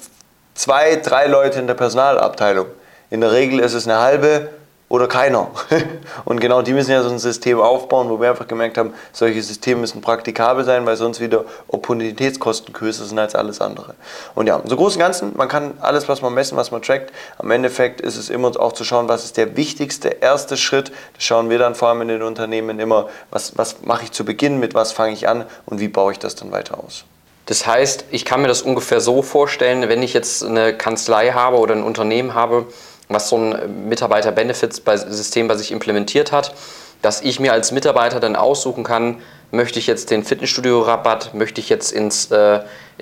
zwei, 0.54 0.96
drei 0.96 1.28
Leute 1.28 1.60
in 1.60 1.68
der 1.68 1.74
Personalabteilung. 1.74 2.68
In 3.10 3.22
der 3.22 3.34
Regel 3.34 3.60
ist 3.60 3.74
es 3.74 3.88
eine 3.88 4.00
halbe 4.00 4.50
oder 4.92 5.08
keiner. 5.08 5.48
Und 6.26 6.42
genau 6.42 6.62
die 6.62 6.74
müssen 6.74 6.92
ja 6.92 7.02
so 7.02 7.10
ein 7.10 7.18
System 7.18 7.62
aufbauen, 7.62 8.10
wo 8.10 8.20
wir 8.20 8.30
einfach 8.30 8.48
gemerkt 8.48 8.78
haben, 8.78 8.94
solche 9.14 9.42
Systeme 9.42 9.80
müssen 9.80 10.02
praktikabel 10.02 10.66
sein, 10.66 10.86
weil 10.86 10.98
sonst 10.98 11.22
wieder 11.22 11.46
Opportunitätskosten 11.70 12.74
größer 12.74 13.06
sind 13.06 13.18
als 13.18 13.34
alles 13.34 13.62
andere. 13.62 13.96
Und 14.36 14.48
ja, 14.48 14.62
so 14.66 14.76
großen 14.76 15.00
Ganzen, 15.00 15.32
man 15.38 15.48
kann 15.48 15.76
alles, 15.80 16.10
was 16.10 16.22
man 16.22 16.34
messen, 16.34 16.58
was 16.58 16.72
man 16.72 16.82
trackt. 16.82 17.14
Am 17.38 17.50
Endeffekt 17.52 18.02
ist 18.02 18.18
es 18.18 18.30
immer 18.30 18.52
auch 18.60 18.74
zu 18.74 18.84
schauen, 18.84 19.08
was 19.08 19.24
ist 19.24 19.38
der 19.38 19.56
wichtigste 19.56 20.10
erste 20.10 20.58
Schritt. 20.58 20.92
Das 21.16 21.24
schauen 21.24 21.50
wir 21.50 21.58
dann 21.58 21.74
vor 21.74 21.88
allem 21.88 22.02
in 22.02 22.10
den 22.10 22.22
Unternehmen 22.22 22.78
immer, 22.78 23.08
was, 23.30 23.58
was 23.58 23.84
mache 23.84 24.04
ich 24.04 24.12
zu 24.12 24.26
Beginn, 24.26 24.60
mit 24.60 24.74
was 24.74 24.92
fange 24.92 25.14
ich 25.14 25.30
an 25.30 25.46
und 25.66 25.80
wie 25.80 25.88
baue 25.88 26.12
ich 26.12 26.20
das 26.20 26.36
dann 26.36 26.52
weiter 26.52 26.78
aus. 26.84 27.06
Das 27.46 27.66
heißt, 27.66 28.06
ich 28.12 28.26
kann 28.26 28.42
mir 28.42 28.48
das 28.50 28.62
ungefähr 28.62 29.00
so 29.00 29.22
vorstellen, 29.22 29.88
wenn 29.88 30.04
ich 30.04 30.14
jetzt 30.14 30.44
eine 30.44 30.76
Kanzlei 30.76 31.32
habe 31.32 31.58
oder 31.58 31.76
ein 31.76 31.84
Unternehmen 31.84 32.34
habe, 32.34 32.68
was 33.14 33.30
so 33.30 33.38
ein 33.38 33.88
Mitarbeiter-Benefits-System 33.90 35.48
bei 35.48 35.56
sich 35.56 35.72
implementiert 35.72 36.32
hat, 36.32 36.54
dass 37.02 37.22
ich 37.22 37.40
mir 37.40 37.54
als 37.54 37.72
Mitarbeiter 37.72 38.20
dann 38.20 38.36
aussuchen 38.36 38.84
kann, 38.84 39.18
möchte 39.52 39.80
ich 39.80 39.88
jetzt 39.88 40.12
den 40.12 40.24
Fitnessstudio-Rabatt, 40.24 41.34
möchte 41.34 41.60
ich 41.60 41.70
jetzt 41.70 41.92
ins, 41.92 42.32
äh, 42.32 42.62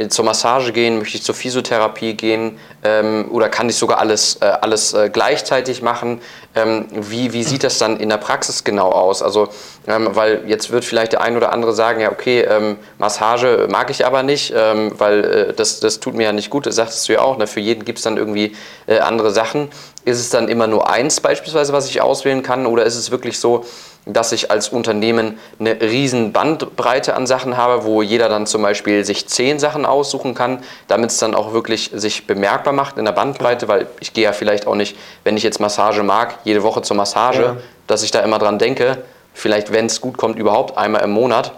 zur 0.10 0.26
Massage 0.26 0.72
gehen, 0.72 0.98
möchte 0.98 1.18
ich 1.18 1.24
zur 1.24 1.36
Physiotherapie 1.36 2.14
gehen 2.14 2.58
ähm, 2.84 3.28
oder 3.32 3.50
kann 3.50 3.70
ich 3.70 3.76
sogar 3.76 4.00
alles, 4.00 4.38
äh, 4.42 4.46
alles 4.46 4.94
äh, 4.94 5.10
gleichzeitig 5.12 5.82
machen? 5.82 6.22
Ähm, 6.56 6.88
wie, 6.92 7.34
wie 7.34 7.44
sieht 7.44 7.64
das 7.64 7.78
dann 7.78 8.00
in 8.00 8.10
der 8.10 8.18
Praxis 8.18 8.64
genau 8.64 8.92
aus? 8.92 9.22
Also, 9.22 9.50
ähm, 9.88 10.10
weil 10.14 10.44
jetzt 10.48 10.72
wird 10.72 10.86
vielleicht 10.86 11.12
der 11.12 11.22
ein 11.22 11.36
oder 11.36 11.52
andere 11.52 11.74
sagen, 11.74 12.00
ja 12.00 12.12
okay, 12.12 12.42
ähm, 12.42 12.78
Massage 12.98 13.68
mag 13.70 13.90
ich 13.90 14.06
aber 14.06 14.24
nicht, 14.24 14.54
ähm, 14.56 14.94
weil 14.98 15.24
äh, 15.26 15.54
das, 15.54 15.82
das 15.82 16.00
tut 16.00 16.16
mir 16.16 16.24
ja 16.24 16.32
nicht 16.32 16.50
gut, 16.50 16.66
das 16.66 16.76
sagtest 16.76 17.08
du 17.10 17.14
ja 17.14 17.22
auch, 17.22 17.38
ne? 17.38 17.46
für 17.46 17.60
jeden 17.60 17.86
gibt 17.86 18.00
es 18.00 18.04
dann 18.04 18.18
irgendwie 18.18 18.56
äh, 18.88 19.00
andere 19.00 19.32
Sachen. 19.32 19.70
Ist 20.10 20.20
es 20.20 20.30
dann 20.30 20.48
immer 20.48 20.68
nur 20.68 20.90
eins 20.90 21.22
beispielsweise, 21.22 21.72
was 21.72 21.88
ich 21.88 22.02
auswählen 22.02 22.44
kann 22.44 22.66
oder 22.66 22.84
ist 22.84 22.96
es 22.96 23.12
wirklich 23.12 23.40
so, 23.40 23.66
dass 24.06 24.32
ich 24.32 24.50
als 24.50 24.70
Unternehmen 24.70 25.38
eine 25.60 25.80
riesen 25.82 26.32
Bandbreite 26.34 27.16
an 27.16 27.28
Sachen 27.28 27.58
habe, 27.58 27.84
wo 27.84 28.02
jeder 28.02 28.30
dann 28.30 28.48
zum 28.48 28.62
Beispiel 28.62 29.06
sich 29.06 29.28
zehn 29.28 29.60
Sachen 29.60 29.86
aussuchen 29.86 30.34
kann, 30.34 30.64
damit 30.88 31.12
es 31.12 31.18
dann 31.18 31.36
auch 31.36 31.54
wirklich 31.54 31.92
sich 31.94 32.26
bemerkbar 32.26 32.74
macht 32.74 32.98
in 32.98 33.06
der 33.06 33.12
Bandbreite, 33.12 33.68
weil 33.68 33.88
ich 34.00 34.14
gehe 34.14 34.24
ja 34.24 34.34
vielleicht 34.34 34.68
auch 34.68 34.76
nicht, 34.76 34.98
wenn 35.24 35.38
ich 35.38 35.44
jetzt 35.44 35.60
Massage 35.60 36.04
mag, 36.04 36.40
jede 36.44 36.64
Woche 36.64 36.82
zur 36.82 36.98
Massage, 36.98 37.42
ja. 37.42 37.58
dass 37.88 38.04
ich 38.04 38.12
da 38.12 38.22
immer 38.22 38.40
dran 38.40 38.58
denke, 38.58 39.04
vielleicht 39.34 39.72
wenn 39.72 39.86
es 39.86 40.02
gut 40.02 40.18
kommt, 40.18 40.40
überhaupt 40.40 40.78
einmal 40.78 41.04
im 41.04 41.12
Monat. 41.12 41.54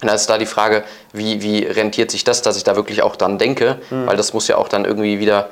Und 0.00 0.08
da 0.08 0.14
ist 0.14 0.30
da 0.30 0.38
die 0.38 0.46
Frage, 0.46 0.84
wie, 1.12 1.42
wie 1.42 1.64
rentiert 1.64 2.10
sich 2.10 2.24
das, 2.24 2.40
dass 2.42 2.56
ich 2.56 2.64
da 2.64 2.76
wirklich 2.76 3.02
auch 3.02 3.16
dran 3.16 3.36
denke, 3.36 3.78
mhm. 3.90 4.06
weil 4.06 4.16
das 4.16 4.32
muss 4.32 4.48
ja 4.48 4.56
auch 4.56 4.68
dann 4.68 4.84
irgendwie 4.84 5.18
wieder 5.18 5.50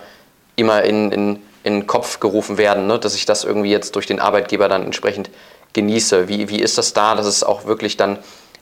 immer 0.56 0.82
in, 0.82 1.12
in, 1.12 1.42
in 1.68 1.80
den 1.80 1.86
Kopf 1.86 2.18
gerufen 2.18 2.56
werden, 2.56 2.86
ne? 2.86 2.98
dass 2.98 3.14
ich 3.14 3.26
das 3.26 3.44
irgendwie 3.44 3.70
jetzt 3.70 3.94
durch 3.94 4.06
den 4.06 4.20
Arbeitgeber 4.20 4.68
dann 4.68 4.84
entsprechend 4.84 5.28
genieße. 5.74 6.26
Wie, 6.26 6.48
wie 6.48 6.60
ist 6.60 6.78
das 6.78 6.94
da, 6.94 7.14
dass 7.14 7.26
es 7.26 7.44
auch 7.44 7.66
wirklich 7.66 7.98
dann 7.98 8.18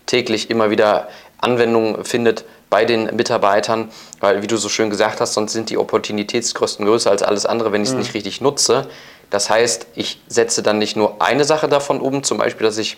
täglich 0.07 0.51
immer 0.51 0.71
wieder 0.71 1.09
Anwendung 1.41 2.05
findet 2.05 2.45
bei 2.69 2.85
den 2.85 3.15
Mitarbeitern? 3.15 3.91
Weil, 4.19 4.43
wie 4.43 4.49
du 4.49 4.57
so 4.57 4.69
schön 4.69 4.91
gesagt 4.91 5.21
hast, 5.21 5.35
sonst 5.35 5.53
sind 5.53 5.71
die 5.71 5.79
Opportunitätskosten 5.79 6.85
größer 6.85 7.11
als 7.11 7.23
alles 7.23 7.47
andere, 7.47 7.71
wenn 7.71 7.83
ich 7.83 7.89
es 7.89 7.95
mhm. 7.95 8.01
nicht 8.01 8.15
richtig 8.15 8.41
nutze. 8.41 8.89
Das 9.31 9.51
heißt, 9.51 9.87
ich 9.95 10.21
setze 10.27 10.65
dann 10.65 10.79
nicht 10.79 10.97
nur 10.97 11.23
eine 11.23 11.45
Sache 11.45 11.69
davon 11.69 12.01
um, 12.01 12.25
zum 12.25 12.39
Beispiel, 12.39 12.67
dass 12.67 12.77
ich 12.77 12.97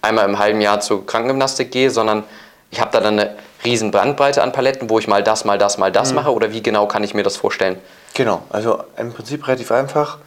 einmal 0.00 0.26
im 0.26 0.38
halben 0.38 0.62
Jahr 0.62 0.80
zur 0.80 1.04
Krankengymnastik 1.04 1.70
gehe, 1.70 1.90
sondern 1.90 2.24
ich 2.70 2.80
habe 2.80 2.92
da 2.92 3.00
dann 3.00 3.18
eine 3.18 3.36
riesen 3.62 3.90
Bandbreite 3.90 4.42
an 4.42 4.52
Paletten, 4.52 4.88
wo 4.88 4.98
ich 4.98 5.06
mal 5.06 5.22
das, 5.22 5.44
mal 5.44 5.58
das, 5.58 5.76
mal 5.76 5.92
das 5.92 6.10
mhm. 6.10 6.16
mache? 6.16 6.32
Oder 6.32 6.50
wie 6.50 6.62
genau 6.62 6.86
kann 6.86 7.04
ich 7.04 7.12
mir 7.12 7.22
das 7.22 7.36
vorstellen? 7.36 7.78
Genau, 8.14 8.42
also 8.50 8.82
im 8.96 9.12
Prinzip 9.12 9.46
relativ 9.46 9.72
einfach. 9.72 10.18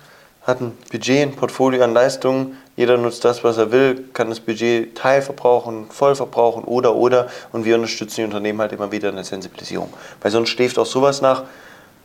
hat 0.43 0.59
ein 0.59 0.77
Budget, 0.91 1.21
ein 1.21 1.35
Portfolio 1.35 1.83
an 1.83 1.93
Leistungen, 1.93 2.57
jeder 2.75 2.97
nutzt 2.97 3.23
das, 3.23 3.43
was 3.43 3.57
er 3.57 3.71
will, 3.71 4.09
kann 4.13 4.29
das 4.29 4.39
Budget 4.39 4.95
teilverbrauchen, 4.95 5.89
voll 5.89 6.15
verbrauchen 6.15 6.63
oder 6.63 6.95
oder 6.95 7.27
und 7.51 7.65
wir 7.65 7.75
unterstützen 7.75 8.15
die 8.17 8.25
Unternehmen 8.25 8.59
halt 8.59 8.73
immer 8.73 8.91
wieder 8.91 9.09
in 9.09 9.15
der 9.15 9.23
Sensibilisierung. 9.23 9.93
Weil 10.21 10.31
sonst 10.31 10.49
schläft 10.49 10.77
auch 10.79 10.85
sowas 10.85 11.21
nach 11.21 11.43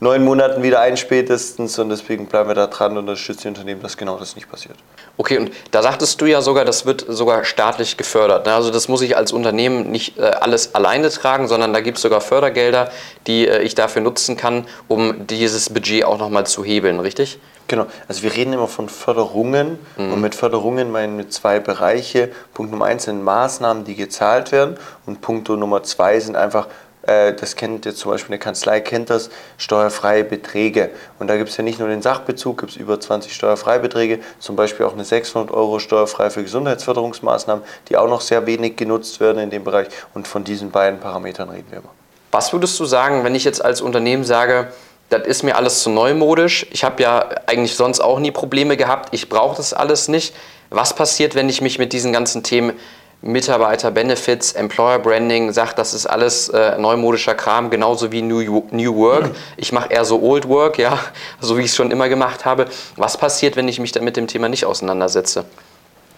neun 0.00 0.24
Monaten 0.24 0.62
wieder 0.62 0.80
ein 0.80 0.96
spätestens 0.96 1.78
und 1.78 1.88
deswegen 1.88 2.26
bleiben 2.26 2.48
wir 2.48 2.54
da 2.54 2.66
dran 2.66 2.92
und 2.92 2.98
unterstützen 2.98 3.42
die 3.42 3.48
Unternehmen, 3.48 3.82
dass 3.82 3.96
genau 3.96 4.16
das 4.16 4.36
nicht 4.36 4.50
passiert. 4.50 4.76
Okay, 5.16 5.38
und 5.38 5.50
da 5.72 5.82
sagtest 5.82 6.20
du 6.20 6.26
ja 6.26 6.40
sogar, 6.40 6.64
das 6.64 6.86
wird 6.86 7.04
sogar 7.08 7.44
staatlich 7.44 7.96
gefördert. 7.96 8.46
Ne? 8.46 8.54
Also 8.54 8.70
das 8.70 8.88
muss 8.88 9.02
ich 9.02 9.16
als 9.16 9.32
Unternehmen 9.32 9.90
nicht 9.90 10.18
äh, 10.18 10.22
alles 10.22 10.74
alleine 10.74 11.10
tragen, 11.10 11.48
sondern 11.48 11.72
da 11.72 11.80
gibt 11.80 11.98
es 11.98 12.02
sogar 12.02 12.20
Fördergelder, 12.20 12.90
die 13.26 13.48
äh, 13.48 13.62
ich 13.62 13.74
dafür 13.74 14.02
nutzen 14.02 14.36
kann, 14.36 14.66
um 14.86 15.26
dieses 15.26 15.70
Budget 15.70 16.04
auch 16.04 16.18
nochmal 16.18 16.46
zu 16.46 16.64
hebeln, 16.64 17.00
richtig? 17.00 17.40
Genau, 17.66 17.86
also 18.06 18.22
wir 18.22 18.34
reden 18.34 18.54
immer 18.54 18.66
von 18.66 18.88
Förderungen 18.88 19.78
mhm. 19.98 20.12
und 20.14 20.20
mit 20.22 20.34
Förderungen 20.34 20.90
meinen 20.90 21.18
wir 21.18 21.28
zwei 21.28 21.60
Bereiche. 21.60 22.30
Punkt 22.54 22.72
Nummer 22.72 22.86
eins 22.86 23.04
sind 23.04 23.22
Maßnahmen, 23.22 23.84
die 23.84 23.94
gezahlt 23.94 24.52
werden 24.52 24.78
und 25.04 25.20
Punkt 25.20 25.48
Nummer 25.50 25.82
zwei 25.82 26.18
sind 26.18 26.34
einfach 26.34 26.68
das 27.08 27.56
kennt 27.56 27.86
jetzt 27.86 27.98
zum 27.98 28.10
Beispiel 28.10 28.34
eine 28.34 28.38
Kanzlei, 28.38 28.80
kennt 28.80 29.08
das, 29.08 29.30
steuerfreie 29.56 30.24
Beträge. 30.24 30.90
Und 31.18 31.28
da 31.28 31.36
gibt 31.36 31.48
es 31.48 31.56
ja 31.56 31.64
nicht 31.64 31.78
nur 31.78 31.88
den 31.88 32.02
Sachbezug, 32.02 32.58
gibt 32.58 32.72
es 32.72 32.76
über 32.76 33.00
20 33.00 33.32
steuerfreie 33.32 33.80
Beträge, 33.80 34.20
zum 34.38 34.56
Beispiel 34.56 34.84
auch 34.84 34.92
eine 34.92 35.04
600 35.04 35.52
Euro 35.54 35.78
steuerfrei 35.78 36.30
für 36.30 36.42
Gesundheitsförderungsmaßnahmen, 36.42 37.64
die 37.88 37.96
auch 37.96 38.08
noch 38.08 38.20
sehr 38.20 38.46
wenig 38.46 38.76
genutzt 38.76 39.20
werden 39.20 39.38
in 39.38 39.50
dem 39.50 39.64
Bereich. 39.64 39.88
Und 40.12 40.28
von 40.28 40.44
diesen 40.44 40.70
beiden 40.70 41.00
Parametern 41.00 41.48
reden 41.48 41.66
wir 41.70 41.78
immer. 41.78 41.90
Was 42.30 42.52
würdest 42.52 42.78
du 42.78 42.84
sagen, 42.84 43.24
wenn 43.24 43.34
ich 43.34 43.44
jetzt 43.44 43.64
als 43.64 43.80
Unternehmen 43.80 44.24
sage, 44.24 44.68
das 45.08 45.26
ist 45.26 45.42
mir 45.42 45.56
alles 45.56 45.82
zu 45.82 45.88
neumodisch, 45.88 46.66
ich 46.70 46.84
habe 46.84 47.02
ja 47.02 47.26
eigentlich 47.46 47.74
sonst 47.74 48.00
auch 48.00 48.18
nie 48.18 48.30
Probleme 48.30 48.76
gehabt, 48.76 49.08
ich 49.14 49.30
brauche 49.30 49.56
das 49.56 49.72
alles 49.72 50.08
nicht. 50.08 50.34
Was 50.70 50.94
passiert, 50.94 51.34
wenn 51.34 51.48
ich 51.48 51.62
mich 51.62 51.78
mit 51.78 51.94
diesen 51.94 52.12
ganzen 52.12 52.42
Themen 52.42 52.74
Mitarbeiter-Benefits, 53.20 54.52
Employer-Branding 54.52 55.52
sagt, 55.52 55.78
das 55.78 55.92
ist 55.92 56.06
alles 56.06 56.48
äh, 56.50 56.78
neumodischer 56.78 57.34
Kram, 57.34 57.68
genauso 57.68 58.12
wie 58.12 58.22
New, 58.22 58.64
New 58.70 58.96
Work. 58.96 59.30
Ich 59.56 59.72
mache 59.72 59.92
eher 59.92 60.04
so 60.04 60.22
Old 60.22 60.48
Work, 60.48 60.78
ja, 60.78 60.98
so 61.40 61.56
wie 61.56 61.62
ich 61.62 61.70
es 61.70 61.76
schon 61.76 61.90
immer 61.90 62.08
gemacht 62.08 62.44
habe. 62.44 62.66
Was 62.96 63.16
passiert, 63.16 63.56
wenn 63.56 63.66
ich 63.66 63.80
mich 63.80 63.94
mit 64.00 64.16
dem 64.16 64.28
Thema 64.28 64.48
nicht 64.48 64.64
auseinandersetze? 64.64 65.44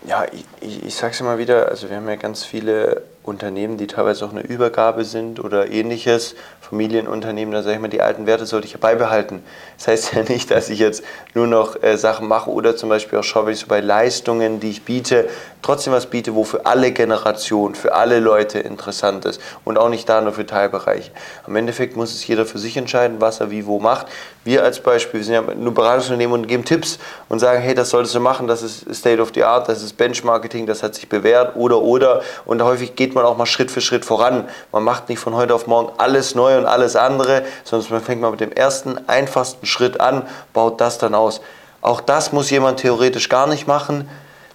Ja, 0.06 0.24
ich, 0.32 0.44
ich, 0.60 0.86
ich 0.86 0.94
sage 0.94 1.12
es 1.12 1.20
immer 1.20 1.38
wieder, 1.38 1.68
also 1.68 1.88
wir 1.88 1.96
haben 1.96 2.08
ja 2.08 2.16
ganz 2.16 2.44
viele 2.44 3.02
Unternehmen, 3.30 3.78
die 3.78 3.86
teilweise 3.86 4.24
auch 4.26 4.32
eine 4.32 4.42
Übergabe 4.42 5.04
sind 5.04 5.42
oder 5.42 5.70
ähnliches, 5.70 6.34
Familienunternehmen, 6.70 7.52
da 7.52 7.62
sage 7.62 7.74
ich 7.74 7.80
mal, 7.80 7.88
die 7.88 8.00
alten 8.00 8.26
Werte 8.26 8.46
sollte 8.46 8.66
ich 8.66 8.74
ja 8.74 8.78
beibehalten. 8.78 9.42
Das 9.76 9.88
heißt 9.88 10.14
ja 10.14 10.22
nicht, 10.22 10.52
dass 10.52 10.70
ich 10.70 10.78
jetzt 10.78 11.02
nur 11.34 11.48
noch 11.48 11.82
äh, 11.82 11.96
Sachen 11.96 12.28
mache 12.28 12.48
oder 12.48 12.76
zum 12.76 12.88
Beispiel 12.88 13.18
auch 13.18 13.24
schaue, 13.24 13.46
wenn 13.46 13.54
ich 13.54 13.60
so 13.60 13.66
bei 13.66 13.80
Leistungen, 13.80 14.60
die 14.60 14.70
ich 14.70 14.84
biete, 14.84 15.28
trotzdem 15.62 15.92
was 15.92 16.06
biete, 16.06 16.36
wo 16.36 16.44
für 16.44 16.66
alle 16.66 16.92
Generationen, 16.92 17.74
für 17.74 17.92
alle 17.94 18.20
Leute 18.20 18.60
interessant 18.60 19.24
ist 19.24 19.40
und 19.64 19.78
auch 19.78 19.88
nicht 19.88 20.08
da 20.08 20.20
nur 20.20 20.32
für 20.32 20.46
Teilbereiche. 20.46 21.10
Am 21.44 21.56
Endeffekt 21.56 21.96
muss 21.96 22.14
es 22.14 22.24
jeder 22.24 22.46
für 22.46 22.58
sich 22.58 22.76
entscheiden, 22.76 23.16
was 23.20 23.40
er 23.40 23.50
wie 23.50 23.66
wo 23.66 23.80
macht. 23.80 24.06
Wir 24.44 24.62
als 24.62 24.80
Beispiel, 24.80 25.20
wir 25.20 25.24
sind 25.24 25.34
ja 25.34 25.42
nur 25.54 25.74
Beratungsunternehmen 25.74 26.40
und 26.40 26.46
geben 26.46 26.64
Tipps 26.64 26.98
und 27.28 27.40
sagen, 27.40 27.60
hey, 27.60 27.74
das 27.74 27.90
solltest 27.90 28.14
du 28.14 28.20
machen, 28.20 28.46
das 28.46 28.62
ist 28.62 28.94
State 28.94 29.20
of 29.20 29.32
the 29.34 29.42
Art, 29.42 29.68
das 29.68 29.82
ist 29.82 29.96
Benchmarketing, 29.96 30.66
das 30.66 30.84
hat 30.84 30.94
sich 30.94 31.08
bewährt 31.08 31.56
oder 31.56 31.82
oder 31.82 32.22
und 32.46 32.62
häufig 32.62 32.94
geht 32.94 33.14
man 33.14 33.19
auch 33.24 33.36
mal 33.36 33.46
Schritt 33.46 33.70
für 33.70 33.80
Schritt 33.80 34.04
voran. 34.04 34.48
Man 34.72 34.82
macht 34.82 35.08
nicht 35.08 35.18
von 35.18 35.34
heute 35.34 35.54
auf 35.54 35.66
morgen 35.66 35.92
alles 35.98 36.34
neu 36.34 36.58
und 36.58 36.66
alles 36.66 36.96
andere, 36.96 37.44
sondern 37.64 37.90
man 37.90 38.00
fängt 38.02 38.20
mal 38.20 38.30
mit 38.30 38.40
dem 38.40 38.52
ersten, 38.52 39.08
einfachsten 39.08 39.66
Schritt 39.66 40.00
an, 40.00 40.26
baut 40.52 40.80
das 40.80 40.98
dann 40.98 41.14
aus. 41.14 41.40
Auch 41.82 42.00
das 42.00 42.32
muss 42.32 42.50
jemand 42.50 42.80
theoretisch 42.80 43.28
gar 43.28 43.46
nicht 43.46 43.66
machen 43.66 44.08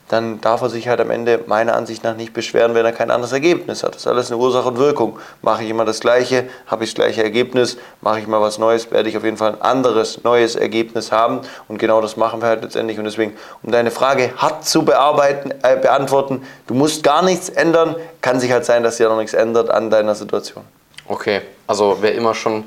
dann 0.08 0.40
darf 0.40 0.62
er 0.62 0.70
sich 0.70 0.88
halt 0.88 1.02
am 1.02 1.10
Ende 1.10 1.40
meiner 1.48 1.76
Ansicht 1.76 2.04
nach 2.04 2.16
nicht 2.16 2.34
beschweren, 2.34 2.76
wenn 2.76 2.86
er 2.86 2.92
kein 2.92 3.10
anderes 3.10 3.32
Ergebnis 3.32 3.84
hat. 3.84 3.96
Das 3.96 4.02
ist 4.02 4.08
alles 4.08 4.32
eine 4.32 4.40
Ursache 4.40 4.68
und 4.68 4.78
Wirkung. 4.78 5.18
Mache 5.42 5.64
ich 5.64 5.70
immer 5.70 5.84
das 5.84 6.00
Gleiche, 6.00 6.48
habe 6.68 6.84
ich 6.84 6.92
das 6.92 6.96
gleiche 6.96 7.24
Ergebnis, 7.24 7.78
mache 8.02 8.20
ich 8.20 8.28
mal 8.28 8.40
was 8.40 8.60
Neues, 8.60 8.92
werde 8.92 9.10
ich 9.10 9.18
auf 9.18 9.24
jeden 9.24 9.38
Fall 9.38 9.54
ein 9.54 9.62
anderes, 9.62 10.24
neues 10.24 10.56
Ergebnis 10.56 11.12
haben. 11.12 11.42
Und 11.68 11.80
genau 11.80 12.02
das 12.02 12.18
machen 12.18 12.42
wir 12.42 12.50
halt 12.50 12.62
letztendlich. 12.62 13.00
Und 13.00 13.06
deswegen, 13.06 13.34
um 13.64 13.72
deine 13.72 13.90
Frage 13.90 14.32
hart 14.38 14.66
zu 14.66 14.86
bearbeiten, 14.86 15.52
äh, 15.64 15.76
beantworten, 15.76 16.44
du 16.68 16.76
musst 16.76 17.02
gar 17.02 17.24
nichts 17.24 17.50
ändern, 17.50 17.96
kann 18.22 18.40
sich 18.40 18.52
halt 18.52 18.66
sein, 18.66 18.84
dass 18.84 18.98
sich 18.98 19.04
ja 19.04 19.10
noch 19.10 19.18
nichts 19.18 19.34
ändert 19.34 19.72
an 19.72 19.90
deiner 19.90 20.14
Situation. 20.14 20.64
Okay, 21.08 21.42
also 21.66 21.98
wer 22.02 22.14
immer 22.14 22.36
schon 22.36 22.64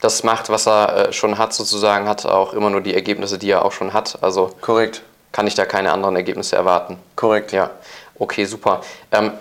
das 0.00 0.24
macht, 0.24 0.48
was 0.48 0.66
er 0.66 1.08
äh, 1.08 1.12
schon 1.12 1.36
hat, 1.36 1.52
sozusagen, 1.52 2.08
hat 2.08 2.24
auch 2.24 2.54
immer 2.54 2.70
nur 2.70 2.80
die 2.80 2.94
Ergebnisse, 2.94 3.36
die 3.36 3.50
er 3.50 3.66
auch 3.66 3.72
schon 3.72 3.92
hat. 3.92 4.16
Also 4.22 4.50
Korrekt 4.62 5.02
kann 5.32 5.46
ich 5.46 5.54
da 5.54 5.64
keine 5.64 5.92
anderen 5.92 6.16
Ergebnisse 6.16 6.56
erwarten. 6.56 6.98
Korrekt. 7.16 7.52
Ja, 7.52 7.70
okay, 8.18 8.44
super. 8.44 8.82
Ähm, 9.12 9.32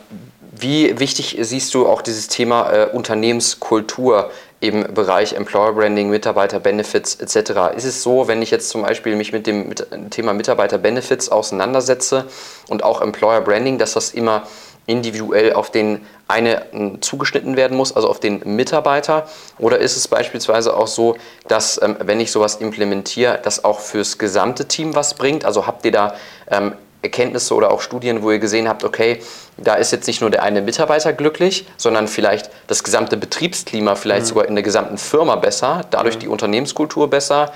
wie 0.52 1.00
wichtig 1.00 1.38
siehst 1.42 1.74
du 1.74 1.88
auch 1.88 2.02
dieses 2.02 2.28
Thema 2.28 2.72
äh, 2.72 2.86
Unternehmenskultur 2.92 4.32
im 4.62 4.94
Bereich 4.94 5.34
Employer 5.34 5.74
Branding, 5.74 6.10
Mitarbeiter 6.10 6.60
Benefits 6.60 7.16
etc. 7.16 7.76
Ist 7.76 7.86
es 7.86 8.04
so, 8.04 8.28
wenn 8.28 8.42
ich 8.42 8.52
jetzt 8.52 8.70
zum 8.70 8.82
Beispiel 8.82 9.16
mich 9.16 9.32
mit 9.32 9.48
dem, 9.48 9.70
mit 9.70 9.92
dem 9.92 10.10
Thema 10.10 10.34
Mitarbeiter 10.34 10.78
Benefits 10.78 11.30
auseinandersetze 11.30 12.26
und 12.68 12.84
auch 12.84 13.02
Employer 13.02 13.42
Branding, 13.42 13.78
dass 13.78 13.94
das 13.94 14.12
immer 14.12 14.44
individuell 14.90 15.54
auf 15.54 15.72
den 15.72 16.06
eine 16.28 16.64
zugeschnitten 17.02 17.58
werden 17.58 17.78
muss, 17.78 17.96
also 17.96 18.10
auf 18.10 18.20
den 18.20 18.42
Mitarbeiter? 18.56 19.28
Oder 19.58 19.78
ist 19.80 19.96
es 19.96 20.08
beispielsweise 20.08 20.76
auch 20.76 20.88
so, 20.88 21.16
dass 21.48 21.82
ähm, 21.82 21.98
wenn 22.02 22.20
ich 22.20 22.32
sowas 22.32 22.56
implementiere, 22.56 23.40
das 23.42 23.64
auch 23.64 23.80
fürs 23.80 24.18
gesamte 24.18 24.68
Team 24.68 24.96
was 24.96 25.14
bringt? 25.14 25.46
Also 25.46 25.66
habt 25.66 25.86
ihr 25.86 25.92
da 25.92 26.16
ähm, 26.50 26.74
Erkenntnisse 27.02 27.54
oder 27.56 27.72
auch 27.72 27.82
Studien, 27.82 28.24
wo 28.24 28.32
ihr 28.32 28.40
gesehen 28.40 28.68
habt, 28.68 28.84
okay, 28.84 29.22
da 29.58 29.76
ist 29.76 29.92
jetzt 29.92 30.08
nicht 30.08 30.22
nur 30.22 30.30
der 30.30 30.44
eine 30.44 30.62
Mitarbeiter 30.62 31.14
glücklich, 31.14 31.66
sondern 31.78 32.08
vielleicht 32.08 32.50
das 32.68 32.84
gesamte 32.84 33.16
Betriebsklima, 33.16 33.96
vielleicht 33.96 34.24
mhm. 34.24 34.30
sogar 34.30 34.46
in 34.46 34.56
der 34.56 34.64
gesamten 34.64 34.98
Firma 34.98 35.36
besser, 35.36 35.86
dadurch 35.92 36.16
mhm. 36.16 36.20
die 36.20 36.28
Unternehmenskultur 36.28 37.10
besser, 37.10 37.54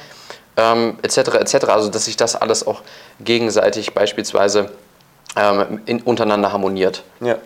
ähm, 0.55 0.97
etc. 1.01 1.17
etc. 1.39 1.65
Also 1.67 1.89
dass 1.89 2.05
sich 2.05 2.15
das 2.15 2.35
alles 2.35 2.65
auch 2.65 2.81
gegenseitig 3.19 3.93
beispielsweise 3.93 4.69
ähm, 5.35 5.81
in, 5.85 6.01
untereinander 6.01 6.51
harmoniert. 6.51 7.03
Ja. 7.19 7.37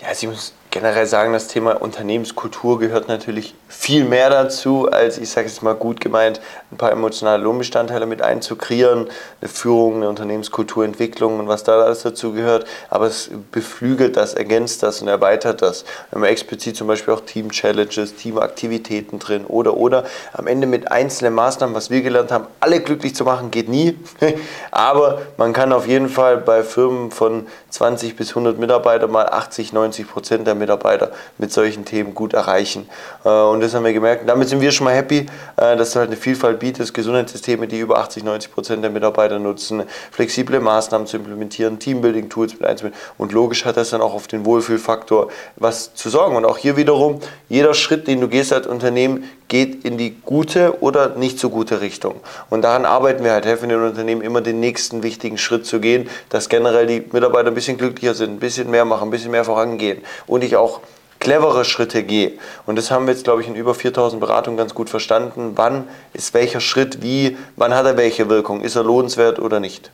ja, 0.00 0.08
also 0.08 0.28
muss 0.28 0.52
generell 0.74 1.06
sagen, 1.06 1.32
das 1.32 1.46
Thema 1.46 1.80
Unternehmenskultur 1.80 2.80
gehört 2.80 3.06
natürlich 3.06 3.54
viel 3.68 4.04
mehr 4.04 4.28
dazu, 4.28 4.90
als 4.90 5.18
ich 5.18 5.30
sage 5.30 5.46
es 5.46 5.62
mal 5.62 5.74
gut 5.74 6.00
gemeint, 6.00 6.40
ein 6.72 6.76
paar 6.76 6.90
emotionale 6.90 7.40
Lohnbestandteile 7.44 8.06
mit 8.06 8.22
einzukreieren, 8.22 9.06
eine 9.40 9.48
Führung, 9.48 9.96
eine 9.96 10.08
Unternehmenskulturentwicklung 10.08 11.38
und 11.38 11.46
was 11.46 11.62
da 11.62 11.80
alles 11.80 12.02
dazu 12.02 12.32
gehört. 12.32 12.66
Aber 12.90 13.06
es 13.06 13.30
beflügelt 13.52 14.16
das, 14.16 14.34
ergänzt 14.34 14.82
das 14.82 15.00
und 15.00 15.06
erweitert 15.06 15.62
das. 15.62 15.84
Wir 16.10 16.16
haben 16.16 16.24
explizit 16.24 16.76
zum 16.76 16.88
Beispiel 16.88 17.14
auch 17.14 17.20
Team-Challenges, 17.20 18.16
Teamaktivitäten 18.16 19.20
drin 19.20 19.44
oder 19.46 19.76
oder 19.76 20.02
am 20.32 20.48
Ende 20.48 20.66
mit 20.66 20.90
einzelnen 20.90 21.34
Maßnahmen, 21.34 21.76
was 21.76 21.90
wir 21.90 22.02
gelernt 22.02 22.32
haben, 22.32 22.48
alle 22.58 22.80
glücklich 22.80 23.14
zu 23.14 23.22
machen, 23.22 23.52
geht 23.52 23.68
nie. 23.68 23.96
Aber 24.72 25.22
man 25.36 25.52
kann 25.52 25.72
auf 25.72 25.86
jeden 25.86 26.08
Fall 26.08 26.38
bei 26.38 26.64
Firmen 26.64 27.12
von 27.12 27.46
20 27.70 28.16
bis 28.16 28.30
100 28.30 28.58
Mitarbeitern 28.58 29.12
mal 29.12 29.28
80, 29.28 29.72
90 29.72 30.10
Prozent 30.10 30.46
der 30.48 30.56
Mitarbeiter 30.64 31.12
mit 31.38 31.52
solchen 31.52 31.84
Themen 31.84 32.14
gut 32.14 32.32
erreichen. 32.32 32.88
Äh, 33.24 33.28
und 33.28 33.60
das 33.60 33.74
haben 33.74 33.84
wir 33.84 33.92
gemerkt. 33.92 34.28
damit 34.28 34.48
sind 34.48 34.60
wir 34.60 34.72
schon 34.72 34.86
mal 34.86 34.94
happy, 34.94 35.26
äh, 35.56 35.76
dass 35.76 35.92
du 35.92 35.98
halt 35.98 36.08
eine 36.08 36.16
Vielfalt 36.16 36.58
bietest, 36.58 36.94
Gesundheitssysteme, 36.94 37.66
die 37.66 37.78
über 37.78 37.98
80, 37.98 38.24
90 38.24 38.52
Prozent 38.52 38.82
der 38.82 38.90
Mitarbeiter 38.90 39.38
nutzen, 39.38 39.84
flexible 40.10 40.60
Maßnahmen 40.60 41.06
zu 41.06 41.18
implementieren, 41.18 41.78
Teambuilding-Tools 41.78 42.54
mit 42.54 42.64
einzubinden. 42.64 42.98
Und 43.18 43.32
logisch 43.32 43.64
hat 43.64 43.76
das 43.76 43.90
dann 43.90 44.00
auch 44.00 44.14
auf 44.14 44.26
den 44.26 44.44
Wohlfühlfaktor 44.44 45.28
was 45.56 45.94
zu 45.94 46.08
sorgen. 46.08 46.36
Und 46.36 46.44
auch 46.44 46.58
hier 46.58 46.76
wiederum, 46.76 47.20
jeder 47.48 47.74
Schritt, 47.74 48.06
den 48.08 48.20
du 48.20 48.28
gehst 48.28 48.52
als 48.52 48.66
Unternehmen, 48.66 49.24
geht 49.48 49.84
in 49.84 49.98
die 49.98 50.16
gute 50.24 50.82
oder 50.82 51.10
nicht 51.16 51.38
so 51.38 51.50
gute 51.50 51.80
Richtung. 51.80 52.20
Und 52.50 52.62
daran 52.62 52.84
arbeiten 52.84 53.24
wir 53.24 53.32
halt, 53.32 53.46
helfen 53.46 53.68
den 53.68 53.82
Unternehmen 53.82 54.22
immer 54.22 54.40
den 54.40 54.60
nächsten 54.60 55.02
wichtigen 55.02 55.38
Schritt 55.38 55.66
zu 55.66 55.80
gehen, 55.80 56.08
dass 56.30 56.48
generell 56.48 56.86
die 56.86 57.04
Mitarbeiter 57.12 57.48
ein 57.48 57.54
bisschen 57.54 57.76
glücklicher 57.76 58.14
sind, 58.14 58.32
ein 58.32 58.38
bisschen 58.38 58.70
mehr 58.70 58.84
machen, 58.84 59.08
ein 59.08 59.10
bisschen 59.10 59.30
mehr 59.30 59.44
vorangehen. 59.44 60.02
Und 60.26 60.44
ich 60.44 60.56
auch 60.56 60.80
clevere 61.20 61.64
Schritte 61.64 62.02
gehe. 62.02 62.32
Und 62.66 62.76
das 62.76 62.90
haben 62.90 63.06
wir 63.06 63.12
jetzt, 63.12 63.24
glaube 63.24 63.42
ich, 63.42 63.48
in 63.48 63.54
über 63.54 63.74
4000 63.74 64.20
Beratungen 64.20 64.56
ganz 64.56 64.74
gut 64.74 64.90
verstanden. 64.90 65.52
Wann 65.56 65.88
ist 66.12 66.34
welcher 66.34 66.60
Schritt 66.60 67.02
wie, 67.02 67.36
wann 67.56 67.74
hat 67.74 67.86
er 67.86 67.96
welche 67.96 68.28
Wirkung? 68.28 68.60
Ist 68.60 68.76
er 68.76 68.84
lohnenswert 68.84 69.38
oder 69.38 69.58
nicht? 69.58 69.90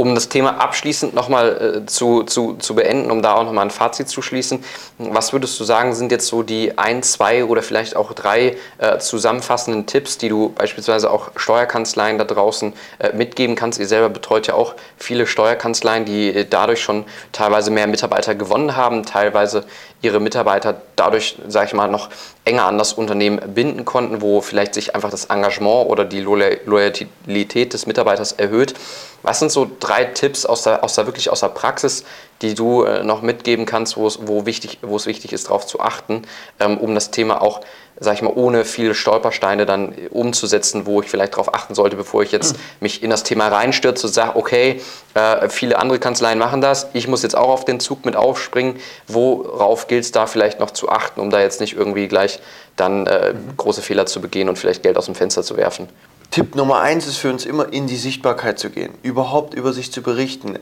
Um 0.00 0.14
das 0.14 0.30
Thema 0.30 0.58
abschließend 0.58 1.12
nochmal 1.12 1.82
äh, 1.82 1.86
zu, 1.86 2.22
zu, 2.22 2.54
zu 2.54 2.74
beenden, 2.74 3.10
um 3.10 3.20
da 3.20 3.34
auch 3.34 3.44
nochmal 3.44 3.66
ein 3.66 3.70
Fazit 3.70 4.08
zu 4.08 4.22
schließen, 4.22 4.64
was 4.96 5.34
würdest 5.34 5.60
du 5.60 5.64
sagen, 5.64 5.94
sind 5.94 6.10
jetzt 6.10 6.26
so 6.26 6.42
die 6.42 6.78
ein, 6.78 7.02
zwei 7.02 7.44
oder 7.44 7.60
vielleicht 7.60 7.96
auch 7.96 8.14
drei 8.14 8.56
äh, 8.78 8.96
zusammenfassenden 8.96 9.84
Tipps, 9.84 10.16
die 10.16 10.30
du 10.30 10.54
beispielsweise 10.54 11.10
auch 11.10 11.32
Steuerkanzleien 11.36 12.16
da 12.16 12.24
draußen 12.24 12.72
äh, 12.98 13.12
mitgeben 13.14 13.56
kannst? 13.56 13.78
Ihr 13.78 13.86
selber 13.86 14.08
betreut 14.08 14.46
ja 14.46 14.54
auch 14.54 14.74
viele 14.96 15.26
Steuerkanzleien, 15.26 16.06
die 16.06 16.34
äh, 16.34 16.46
dadurch 16.48 16.80
schon 16.80 17.04
teilweise 17.32 17.70
mehr 17.70 17.86
Mitarbeiter 17.86 18.34
gewonnen 18.34 18.76
haben, 18.76 19.04
teilweise 19.04 19.66
ihre 20.02 20.20
Mitarbeiter 20.20 20.80
dadurch, 20.96 21.36
sage 21.48 21.66
ich 21.66 21.72
mal, 21.74 21.88
noch 21.88 22.08
enger 22.44 22.64
an 22.64 22.78
das 22.78 22.92
Unternehmen 22.92 23.54
binden 23.54 23.84
konnten, 23.84 24.22
wo 24.22 24.40
vielleicht 24.40 24.74
sich 24.74 24.94
einfach 24.94 25.10
das 25.10 25.26
Engagement 25.26 25.88
oder 25.88 26.04
die 26.04 26.20
Loyalität 26.20 27.72
des 27.72 27.86
Mitarbeiters 27.86 28.32
erhöht. 28.32 28.74
Was 29.22 29.38
sind 29.38 29.52
so 29.52 29.70
drei 29.78 30.04
Tipps 30.04 30.46
aus 30.46 30.62
der, 30.62 30.82
aus 30.82 30.94
der 30.94 31.06
wirklich 31.06 31.30
aus 31.30 31.40
der 31.40 31.48
Praxis, 31.48 32.04
die 32.42 32.54
du 32.54 32.84
äh, 32.84 33.04
noch 33.04 33.22
mitgeben 33.22 33.66
kannst, 33.66 33.96
wo 33.96 34.06
es, 34.06 34.18
wo, 34.26 34.46
wichtig, 34.46 34.78
wichtig 34.82 35.32
ist, 35.32 35.48
darauf 35.48 35.66
zu 35.66 35.80
achten, 35.80 36.22
ähm, 36.58 36.78
um 36.78 36.94
das 36.94 37.10
Thema 37.10 37.42
auch, 37.42 37.60
sag 37.98 38.14
ich 38.14 38.22
mal, 38.22 38.32
ohne 38.34 38.64
viele 38.64 38.94
Stolpersteine 38.94 39.66
dann 39.66 39.94
umzusetzen, 40.10 40.86
wo 40.86 41.02
ich 41.02 41.10
vielleicht 41.10 41.34
darauf 41.34 41.54
achten 41.54 41.74
sollte, 41.74 41.96
bevor 41.96 42.22
ich 42.22 42.32
jetzt 42.32 42.56
mich 42.80 43.02
in 43.02 43.10
das 43.10 43.24
Thema 43.24 43.48
reinstürze 43.48 44.06
und 44.06 44.12
sage, 44.12 44.36
okay, 44.36 44.80
äh, 45.14 45.48
viele 45.50 45.78
andere 45.78 45.98
Kanzleien 45.98 46.38
machen 46.38 46.60
das, 46.60 46.88
ich 46.94 47.08
muss 47.08 47.22
jetzt 47.22 47.36
auch 47.36 47.48
auf 47.48 47.64
den 47.64 47.78
Zug 47.78 48.06
mit 48.06 48.16
aufspringen. 48.16 48.76
Worauf 49.06 49.86
gilt 49.86 50.04
es 50.04 50.12
da 50.12 50.26
vielleicht 50.26 50.60
noch 50.60 50.70
zu 50.70 50.88
achten, 50.88 51.20
um 51.20 51.30
da 51.30 51.40
jetzt 51.40 51.60
nicht 51.60 51.76
irgendwie 51.76 52.08
gleich 52.08 52.40
dann 52.76 53.06
äh, 53.06 53.34
große 53.56 53.82
Fehler 53.82 54.06
zu 54.06 54.20
begehen 54.20 54.48
und 54.48 54.58
vielleicht 54.58 54.82
Geld 54.82 54.96
aus 54.96 55.06
dem 55.06 55.14
Fenster 55.14 55.42
zu 55.42 55.56
werfen? 55.58 55.88
Tipp 56.30 56.54
Nummer 56.54 56.78
eins 56.80 57.08
ist 57.08 57.16
für 57.16 57.28
uns 57.28 57.44
immer 57.44 57.72
in 57.72 57.88
die 57.88 57.96
Sichtbarkeit 57.96 58.58
zu 58.58 58.70
gehen, 58.70 58.94
überhaupt 59.02 59.52
über 59.54 59.72
sich 59.72 59.90
zu 59.90 60.00
berichten. 60.00 60.60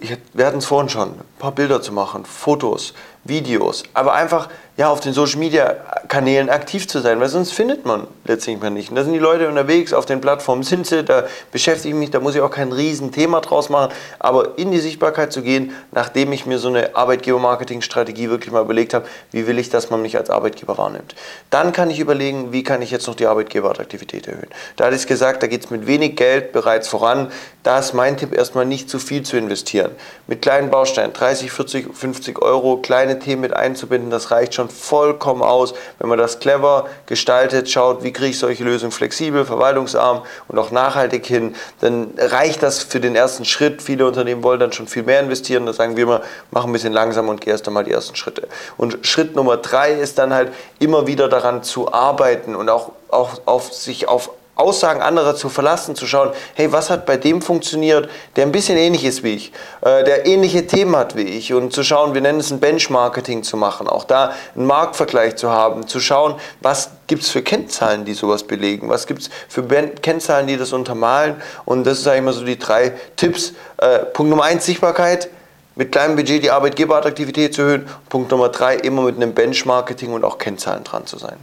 Wir 0.00 0.46
hatten 0.46 0.58
es 0.58 0.66
vorhin 0.66 0.88
schon, 0.88 1.08
ein 1.10 1.24
paar 1.38 1.52
Bilder 1.52 1.82
zu 1.82 1.92
machen, 1.92 2.24
Fotos, 2.24 2.94
Videos, 3.24 3.82
aber 3.94 4.14
einfach 4.14 4.48
ja, 4.78 4.90
auf 4.90 5.00
den 5.00 5.12
Social 5.12 5.40
Media 5.40 5.76
Kanälen 6.06 6.48
aktiv 6.48 6.86
zu 6.86 7.00
sein, 7.00 7.18
weil 7.18 7.28
sonst 7.28 7.52
findet 7.52 7.84
man 7.84 8.06
letztlich 8.24 8.60
mal 8.60 8.70
nicht. 8.70 8.90
Und 8.90 8.96
da 8.96 9.02
sind 9.02 9.12
die 9.12 9.18
Leute 9.18 9.48
unterwegs, 9.48 9.92
auf 9.92 10.06
den 10.06 10.20
Plattformen 10.20 10.62
sind 10.62 10.86
sie, 10.86 11.02
da 11.02 11.24
beschäftige 11.50 11.94
ich 11.94 11.98
mich, 11.98 12.10
da 12.12 12.20
muss 12.20 12.36
ich 12.36 12.40
auch 12.40 12.50
kein 12.52 12.70
Riesenthema 12.70 13.40
draus 13.40 13.70
machen, 13.70 13.92
aber 14.20 14.56
in 14.56 14.70
die 14.70 14.78
Sichtbarkeit 14.78 15.32
zu 15.32 15.42
gehen, 15.42 15.72
nachdem 15.90 16.32
ich 16.32 16.46
mir 16.46 16.60
so 16.60 16.68
eine 16.68 16.94
Arbeitgeber-Marketing-Strategie 16.94 18.30
wirklich 18.30 18.52
mal 18.52 18.62
überlegt 18.62 18.94
habe, 18.94 19.06
wie 19.32 19.48
will 19.48 19.58
ich, 19.58 19.68
dass 19.68 19.90
man 19.90 20.00
mich 20.00 20.16
als 20.16 20.30
Arbeitgeber 20.30 20.78
wahrnimmt. 20.78 21.16
Dann 21.50 21.72
kann 21.72 21.90
ich 21.90 21.98
überlegen, 21.98 22.52
wie 22.52 22.62
kann 22.62 22.80
ich 22.80 22.92
jetzt 22.92 23.08
noch 23.08 23.16
die 23.16 23.26
Arbeitgeberattraktivität 23.26 24.28
erhöhen. 24.28 24.48
Da 24.76 24.84
hatte 24.84 24.94
ich 24.94 25.08
gesagt, 25.08 25.42
da 25.42 25.48
geht 25.48 25.64
es 25.64 25.70
mit 25.70 25.88
wenig 25.88 26.14
Geld 26.14 26.52
bereits 26.52 26.86
voran. 26.86 27.32
Da 27.64 27.80
ist 27.80 27.94
mein 27.94 28.16
Tipp 28.16 28.32
erstmal 28.32 28.64
nicht 28.64 28.88
zu 28.88 29.00
viel 29.00 29.24
zu 29.24 29.36
investieren. 29.36 29.90
Mit 30.28 30.40
kleinen 30.40 30.70
Bausteinen, 30.70 31.12
30, 31.12 31.50
40, 31.50 31.94
50 31.94 32.40
Euro, 32.40 32.76
kleine 32.76 33.18
Themen 33.18 33.42
mit 33.42 33.52
einzubinden, 33.52 34.10
das 34.10 34.30
reicht 34.30 34.54
schon 34.54 34.67
vollkommen 34.68 35.42
aus, 35.42 35.74
wenn 35.98 36.08
man 36.08 36.18
das 36.18 36.38
clever 36.38 36.86
gestaltet, 37.06 37.70
schaut, 37.70 38.02
wie 38.02 38.12
kriege 38.12 38.30
ich 38.30 38.38
solche 38.38 38.64
Lösungen 38.64 38.92
flexibel, 38.92 39.44
verwaltungsarm 39.44 40.22
und 40.48 40.58
auch 40.58 40.70
nachhaltig 40.70 41.26
hin, 41.26 41.54
dann 41.80 42.12
reicht 42.18 42.62
das 42.62 42.82
für 42.82 43.00
den 43.00 43.14
ersten 43.14 43.44
Schritt. 43.44 43.82
Viele 43.82 44.06
Unternehmen 44.06 44.42
wollen 44.42 44.60
dann 44.60 44.72
schon 44.72 44.86
viel 44.86 45.02
mehr 45.02 45.20
investieren. 45.20 45.66
Da 45.66 45.72
sagen 45.72 45.96
wir 45.96 46.04
immer, 46.04 46.22
mach 46.50 46.64
ein 46.64 46.72
bisschen 46.72 46.92
langsam 46.92 47.28
und 47.28 47.40
geh 47.40 47.50
erst 47.50 47.66
einmal 47.66 47.84
die 47.84 47.92
ersten 47.92 48.16
Schritte. 48.16 48.48
Und 48.76 48.98
Schritt 49.02 49.36
Nummer 49.36 49.56
drei 49.56 49.92
ist 49.92 50.18
dann 50.18 50.32
halt 50.32 50.52
immer 50.78 51.06
wieder 51.06 51.28
daran 51.28 51.62
zu 51.62 51.92
arbeiten 51.92 52.54
und 52.54 52.68
auch, 52.68 52.92
auch 53.08 53.40
auf 53.46 53.72
sich 53.72 54.08
auf 54.08 54.30
Aussagen 54.58 55.00
anderer 55.00 55.36
zu 55.36 55.48
verlassen, 55.48 55.94
zu 55.94 56.06
schauen, 56.06 56.32
hey, 56.54 56.72
was 56.72 56.90
hat 56.90 57.06
bei 57.06 57.16
dem 57.16 57.40
funktioniert, 57.40 58.10
der 58.36 58.44
ein 58.44 58.52
bisschen 58.52 58.76
ähnlich 58.76 59.04
ist 59.04 59.22
wie 59.22 59.34
ich, 59.34 59.52
äh, 59.82 60.02
der 60.04 60.26
ähnliche 60.26 60.66
Themen 60.66 60.96
hat 60.96 61.16
wie 61.16 61.22
ich 61.22 61.54
und 61.54 61.72
zu 61.72 61.84
schauen, 61.84 62.12
wir 62.12 62.20
nennen 62.20 62.40
es 62.40 62.50
ein 62.50 62.58
Benchmarketing 62.58 63.44
zu 63.44 63.56
machen, 63.56 63.88
auch 63.88 64.04
da 64.04 64.32
einen 64.56 64.66
Marktvergleich 64.66 65.36
zu 65.36 65.50
haben, 65.50 65.86
zu 65.86 66.00
schauen, 66.00 66.34
was 66.60 66.90
gibt 67.06 67.22
es 67.22 67.30
für 67.30 67.42
Kennzahlen, 67.42 68.04
die 68.04 68.14
sowas 68.14 68.42
belegen, 68.42 68.88
was 68.88 69.06
gibt 69.06 69.22
es 69.22 69.30
für 69.48 69.62
ben 69.62 69.94
Kennzahlen, 70.02 70.48
die 70.48 70.56
das 70.56 70.72
untermalen 70.72 71.40
und 71.64 71.84
das 71.84 72.00
ist 72.00 72.08
eigentlich 72.08 72.24
mal 72.24 72.32
so 72.32 72.44
die 72.44 72.58
drei 72.58 72.92
Tipps. 73.16 73.52
Äh, 73.76 74.00
Punkt 74.00 74.30
Nummer 74.30 74.44
eins, 74.44 74.66
Sichtbarkeit, 74.66 75.28
mit 75.76 75.92
kleinem 75.92 76.16
Budget 76.16 76.42
die 76.42 76.50
Arbeitgeberattraktivität 76.50 77.54
zu 77.54 77.62
erhöhen. 77.62 77.88
Punkt 78.08 78.32
Nummer 78.32 78.48
drei, 78.48 78.74
immer 78.74 79.02
mit 79.02 79.14
einem 79.14 79.32
Benchmarketing 79.32 80.12
und 80.12 80.24
auch 80.24 80.38
Kennzahlen 80.38 80.82
dran 80.82 81.06
zu 81.06 81.18
sein. 81.18 81.36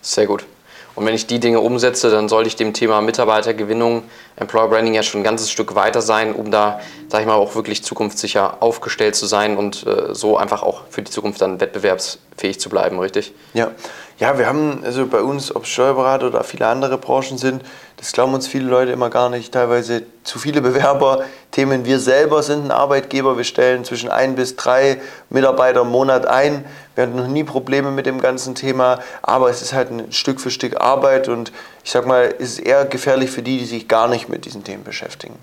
Sehr 0.00 0.26
gut. 0.26 0.44
Und 0.94 1.06
wenn 1.06 1.14
ich 1.14 1.26
die 1.26 1.40
Dinge 1.40 1.60
umsetze, 1.60 2.10
dann 2.10 2.28
sollte 2.28 2.48
ich 2.48 2.56
dem 2.56 2.74
Thema 2.74 3.00
Mitarbeitergewinnung, 3.00 4.02
Employer 4.36 4.68
Branding 4.68 4.94
ja 4.94 5.02
schon 5.02 5.20
ein 5.20 5.24
ganzes 5.24 5.50
Stück 5.50 5.74
weiter 5.74 6.02
sein, 6.02 6.34
um 6.34 6.50
da, 6.50 6.80
sag 7.08 7.20
ich 7.20 7.26
mal, 7.26 7.34
auch 7.34 7.54
wirklich 7.54 7.82
zukunftssicher 7.82 8.62
aufgestellt 8.62 9.14
zu 9.14 9.26
sein 9.26 9.56
und 9.56 9.86
äh, 9.86 10.14
so 10.14 10.36
einfach 10.36 10.62
auch 10.62 10.82
für 10.90 11.02
die 11.02 11.10
Zukunft 11.10 11.40
dann 11.40 11.60
wettbewerbsfähig 11.60 12.60
zu 12.60 12.68
bleiben, 12.68 12.98
richtig? 12.98 13.32
Ja, 13.54 13.70
ja, 14.18 14.38
wir 14.38 14.46
haben 14.46 14.82
also 14.84 15.06
bei 15.06 15.20
uns, 15.20 15.54
ob 15.54 15.66
Steuerberater 15.66 16.26
oder 16.26 16.44
viele 16.44 16.66
andere 16.66 16.98
Branchen 16.98 17.38
sind, 17.38 17.62
das 18.02 18.10
glauben 18.10 18.34
uns 18.34 18.48
viele 18.48 18.68
Leute 18.68 18.90
immer 18.90 19.10
gar 19.10 19.28
nicht. 19.28 19.54
Teilweise 19.54 20.02
zu 20.24 20.40
viele 20.40 20.60
Bewerber. 20.60 21.22
Themen, 21.52 21.84
wir 21.84 22.00
selber 22.00 22.42
sind 22.42 22.64
ein 22.64 22.70
Arbeitgeber. 22.72 23.36
Wir 23.36 23.44
stellen 23.44 23.84
zwischen 23.84 24.10
ein 24.10 24.34
bis 24.34 24.56
drei 24.56 25.00
Mitarbeiter 25.30 25.82
im 25.82 25.90
Monat 25.90 26.26
ein. 26.26 26.64
Wir 26.94 27.04
hatten 27.04 27.16
noch 27.16 27.28
nie 27.28 27.44
Probleme 27.44 27.90
mit 27.90 28.06
dem 28.06 28.20
ganzen 28.20 28.54
Thema, 28.54 28.98
aber 29.22 29.48
es 29.50 29.62
ist 29.62 29.72
halt 29.72 29.90
ein 29.90 30.12
Stück 30.12 30.40
für 30.40 30.50
Stück 30.50 30.80
Arbeit 30.80 31.28
und 31.28 31.52
ich 31.84 31.90
sag 31.90 32.06
mal, 32.06 32.34
es 32.38 32.54
ist 32.54 32.58
eher 32.60 32.84
gefährlich 32.84 33.30
für 33.30 33.42
die, 33.42 33.58
die 33.58 33.64
sich 33.64 33.88
gar 33.88 34.08
nicht 34.08 34.28
mit 34.28 34.44
diesen 34.44 34.64
Themen 34.64 34.84
beschäftigen. 34.84 35.38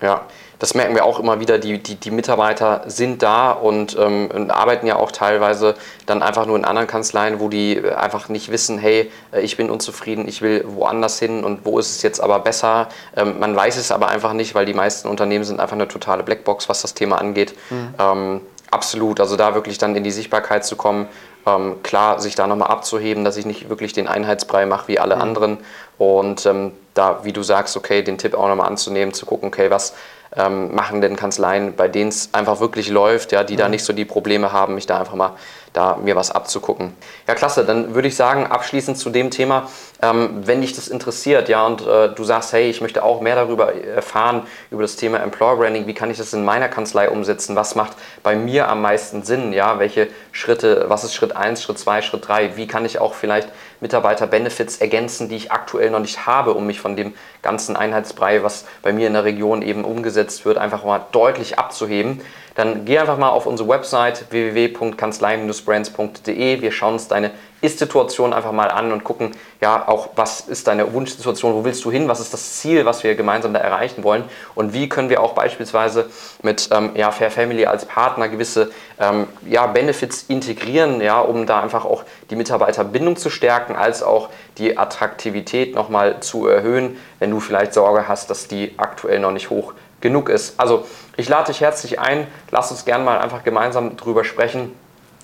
Ja, 0.00 0.22
das 0.58 0.74
merken 0.74 0.94
wir 0.94 1.04
auch 1.04 1.18
immer 1.18 1.40
wieder, 1.40 1.58
die, 1.58 1.78
die, 1.78 1.94
die 1.94 2.10
Mitarbeiter 2.10 2.82
sind 2.86 3.22
da 3.22 3.52
und, 3.52 3.96
ähm, 3.98 4.28
und, 4.32 4.50
arbeiten 4.50 4.86
ja 4.86 4.96
auch 4.96 5.12
teilweise 5.12 5.74
dann 6.06 6.22
einfach 6.22 6.46
nur 6.46 6.56
in 6.56 6.64
anderen 6.64 6.88
Kanzleien, 6.88 7.40
wo 7.40 7.48
die 7.48 7.80
einfach 7.96 8.28
nicht 8.28 8.50
wissen, 8.50 8.78
hey, 8.78 9.10
äh, 9.32 9.40
ich 9.40 9.56
bin 9.56 9.70
unzufrieden, 9.70 10.28
ich 10.28 10.42
will 10.42 10.64
woanders 10.66 11.18
hin 11.18 11.44
und 11.44 11.64
wo 11.64 11.78
ist 11.78 11.90
es 11.90 12.02
jetzt 12.02 12.20
aber 12.20 12.40
besser. 12.40 12.88
Ähm, 13.16 13.38
man 13.38 13.54
weiß 13.54 13.76
es 13.76 13.90
aber 13.90 14.08
einfach 14.08 14.32
nicht, 14.32 14.54
weil 14.54 14.66
die 14.66 14.74
meisten 14.74 15.08
Unternehmen 15.08 15.44
sind 15.44 15.60
einfach 15.60 15.76
eine 15.76 15.88
totale 15.88 16.22
Blackbox, 16.22 16.68
was 16.68 16.82
das 16.82 16.94
Thema 16.94 17.18
angeht. 17.18 17.54
Mhm. 17.70 17.94
Ähm, 17.98 18.40
absolut, 18.74 19.20
also 19.20 19.36
da 19.36 19.54
wirklich 19.54 19.78
dann 19.78 19.96
in 19.96 20.04
die 20.04 20.10
Sichtbarkeit 20.10 20.64
zu 20.64 20.76
kommen, 20.76 21.08
ähm, 21.46 21.76
klar, 21.82 22.20
sich 22.20 22.34
da 22.34 22.46
nochmal 22.46 22.68
abzuheben, 22.68 23.24
dass 23.24 23.36
ich 23.36 23.46
nicht 23.46 23.68
wirklich 23.68 23.92
den 23.92 24.08
Einheitsbrei 24.08 24.66
mache 24.66 24.88
wie 24.88 24.98
alle 24.98 25.16
mhm. 25.16 25.22
anderen 25.22 25.58
und 25.98 26.44
ähm, 26.46 26.72
da, 26.94 27.24
wie 27.24 27.32
du 27.32 27.42
sagst, 27.42 27.76
okay, 27.76 28.02
den 28.02 28.18
Tipp 28.18 28.34
auch 28.34 28.48
nochmal 28.48 28.68
anzunehmen, 28.68 29.14
zu 29.14 29.26
gucken, 29.26 29.48
okay, 29.48 29.70
was 29.70 29.94
ähm, 30.36 30.74
machen 30.74 31.00
denn 31.00 31.16
Kanzleien, 31.16 31.74
bei 31.76 31.88
denen 31.88 32.08
es 32.08 32.30
einfach 32.32 32.60
wirklich 32.60 32.88
läuft, 32.88 33.32
ja, 33.32 33.44
die 33.44 33.54
mhm. 33.54 33.58
da 33.58 33.68
nicht 33.68 33.84
so 33.84 33.92
die 33.92 34.04
Probleme 34.04 34.52
haben, 34.52 34.74
mich 34.74 34.86
da 34.86 34.98
einfach 34.98 35.14
mal 35.14 35.32
da 35.74 35.96
mir 35.96 36.14
was 36.14 36.30
abzugucken. 36.30 36.94
Ja, 37.26 37.34
klasse. 37.34 37.64
Dann 37.64 37.94
würde 37.94 38.06
ich 38.08 38.16
sagen, 38.16 38.46
abschließend 38.46 38.96
zu 38.96 39.10
dem 39.10 39.30
Thema, 39.30 39.68
ähm, 40.00 40.42
wenn 40.44 40.60
dich 40.60 40.72
das 40.72 40.86
interessiert, 40.86 41.48
ja, 41.48 41.66
und 41.66 41.84
äh, 41.84 42.10
du 42.14 42.22
sagst, 42.22 42.52
hey, 42.52 42.70
ich 42.70 42.80
möchte 42.80 43.02
auch 43.02 43.20
mehr 43.20 43.34
darüber 43.34 43.74
erfahren, 43.74 44.46
über 44.70 44.82
das 44.82 44.94
Thema 44.94 45.18
Employer 45.18 45.56
Branding, 45.56 45.86
wie 45.88 45.94
kann 45.94 46.10
ich 46.10 46.18
das 46.18 46.32
in 46.32 46.44
meiner 46.44 46.68
Kanzlei 46.68 47.10
umsetzen, 47.10 47.56
was 47.56 47.74
macht 47.74 47.96
bei 48.22 48.36
mir 48.36 48.68
am 48.68 48.82
meisten 48.82 49.24
Sinn, 49.24 49.52
ja, 49.52 49.80
welche 49.80 50.08
Schritte, 50.30 50.84
was 50.88 51.02
ist 51.02 51.14
Schritt 51.14 51.34
1, 51.34 51.62
Schritt 51.62 51.78
2, 51.80 52.02
Schritt 52.02 52.28
3, 52.28 52.56
wie 52.56 52.68
kann 52.68 52.84
ich 52.84 53.00
auch 53.00 53.14
vielleicht 53.14 53.48
Mitarbeiter-Benefits 53.80 54.78
ergänzen, 54.78 55.28
die 55.28 55.36
ich 55.36 55.52
aktuell 55.52 55.90
noch 55.90 56.00
nicht 56.00 56.24
habe, 56.24 56.54
um 56.54 56.66
mich 56.66 56.80
von 56.80 56.96
dem 56.96 57.14
ganzen 57.42 57.76
Einheitsbrei, 57.76 58.42
was 58.44 58.64
bei 58.82 58.92
mir 58.92 59.08
in 59.08 59.12
der 59.12 59.24
Region 59.24 59.60
eben 59.60 59.84
umgesetzt 59.84 60.23
wird, 60.44 60.58
einfach 60.58 60.84
mal 60.84 61.00
deutlich 61.12 61.58
abzuheben 61.58 62.20
dann 62.54 62.84
geh 62.84 62.98
einfach 62.98 63.18
mal 63.18 63.30
auf 63.30 63.46
unsere 63.46 63.68
Website 63.68 64.26
www.kanzlei-brands.de. 64.30 66.60
Wir 66.60 66.70
schauen 66.70 66.92
uns 66.94 67.08
deine 67.08 67.32
Ist-Situation 67.60 68.32
einfach 68.32 68.52
mal 68.52 68.70
an 68.70 68.92
und 68.92 69.02
gucken, 69.02 69.32
ja, 69.60 69.88
auch 69.88 70.10
was 70.14 70.42
ist 70.42 70.68
deine 70.68 70.92
Wunschsituation, 70.92 71.52
wo 71.54 71.64
willst 71.64 71.84
du 71.84 71.90
hin, 71.90 72.06
was 72.06 72.20
ist 72.20 72.32
das 72.32 72.58
Ziel, 72.58 72.86
was 72.86 73.02
wir 73.02 73.16
gemeinsam 73.16 73.52
da 73.54 73.58
erreichen 73.58 74.04
wollen 74.04 74.22
und 74.54 74.72
wie 74.72 74.88
können 74.88 75.08
wir 75.08 75.20
auch 75.20 75.32
beispielsweise 75.32 76.08
mit 76.42 76.68
ähm, 76.70 76.90
ja, 76.94 77.10
Fair 77.10 77.32
Family 77.32 77.66
als 77.66 77.86
Partner 77.86 78.28
gewisse 78.28 78.70
ähm, 79.00 79.26
ja, 79.48 79.66
Benefits 79.66 80.26
integrieren, 80.28 81.00
ja, 81.00 81.18
um 81.20 81.46
da 81.46 81.60
einfach 81.60 81.84
auch 81.84 82.04
die 82.30 82.36
Mitarbeiterbindung 82.36 83.16
zu 83.16 83.30
stärken, 83.30 83.74
als 83.74 84.04
auch 84.04 84.28
die 84.58 84.78
Attraktivität 84.78 85.74
nochmal 85.74 86.20
zu 86.20 86.46
erhöhen, 86.46 86.98
wenn 87.18 87.32
du 87.32 87.40
vielleicht 87.40 87.74
Sorge 87.74 88.06
hast, 88.06 88.30
dass 88.30 88.46
die 88.46 88.74
aktuell 88.76 89.18
noch 89.18 89.32
nicht 89.32 89.50
hoch 89.50 89.72
genug 90.04 90.28
ist. 90.28 90.60
Also 90.60 90.86
ich 91.16 91.28
lade 91.28 91.46
dich 91.46 91.62
herzlich 91.62 91.98
ein, 91.98 92.28
lass 92.50 92.70
uns 92.70 92.84
gerne 92.84 93.02
mal 93.02 93.18
einfach 93.18 93.42
gemeinsam 93.42 93.96
drüber 93.96 94.22
sprechen. 94.22 94.72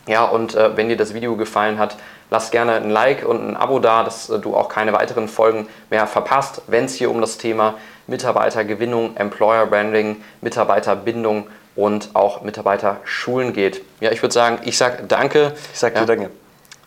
Ja, 0.07 0.25
und 0.25 0.55
äh, 0.55 0.77
wenn 0.77 0.89
dir 0.89 0.97
das 0.97 1.13
Video 1.15 1.37
gefallen 1.37 1.79
hat, 1.79 1.97
lass 2.31 2.51
gerne 2.51 2.73
ein 2.73 2.91
Like 2.91 3.25
und 3.25 3.47
ein 3.47 3.57
Abo 3.57 3.79
da, 3.79 4.03
dass 4.03 4.31
äh, 4.31 4.39
du 4.39 4.57
auch 4.57 4.71
keine 4.71 4.95
weiteren 4.95 5.29
Folgen 5.29 5.69
mehr 5.91 6.07
verpasst, 6.07 6.63
wenn 6.67 6.87
es 6.87 6.95
hier 6.95 7.11
um 7.11 7.21
das 7.21 7.37
Thema 7.37 7.75
Mitarbeitergewinnung, 8.07 9.17
Employer 9.17 9.67
Branding, 9.67 10.17
Mitarbeiterbindung 10.41 11.47
und 11.77 12.11
auch 12.15 12.41
Mitarbeiterschulen 12.41 13.53
geht. 13.53 13.83
Ja, 14.01 14.11
ich 14.11 14.23
würde 14.23 14.33
sagen, 14.33 14.59
ich 14.65 14.79
sage 14.79 15.05
danke. 15.07 15.53
Ich 15.73 15.79
sage 15.79 15.95
dir 15.95 16.01
ja, 16.01 16.07
danke. 16.07 16.31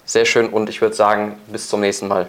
Sehr 0.04 0.26
schön 0.26 0.50
und 0.50 0.68
ich 0.68 0.82
würde 0.82 0.96
sagen, 0.96 1.40
bis 1.48 1.70
zum 1.70 1.80
nächsten 1.80 2.08
Mal. 2.08 2.28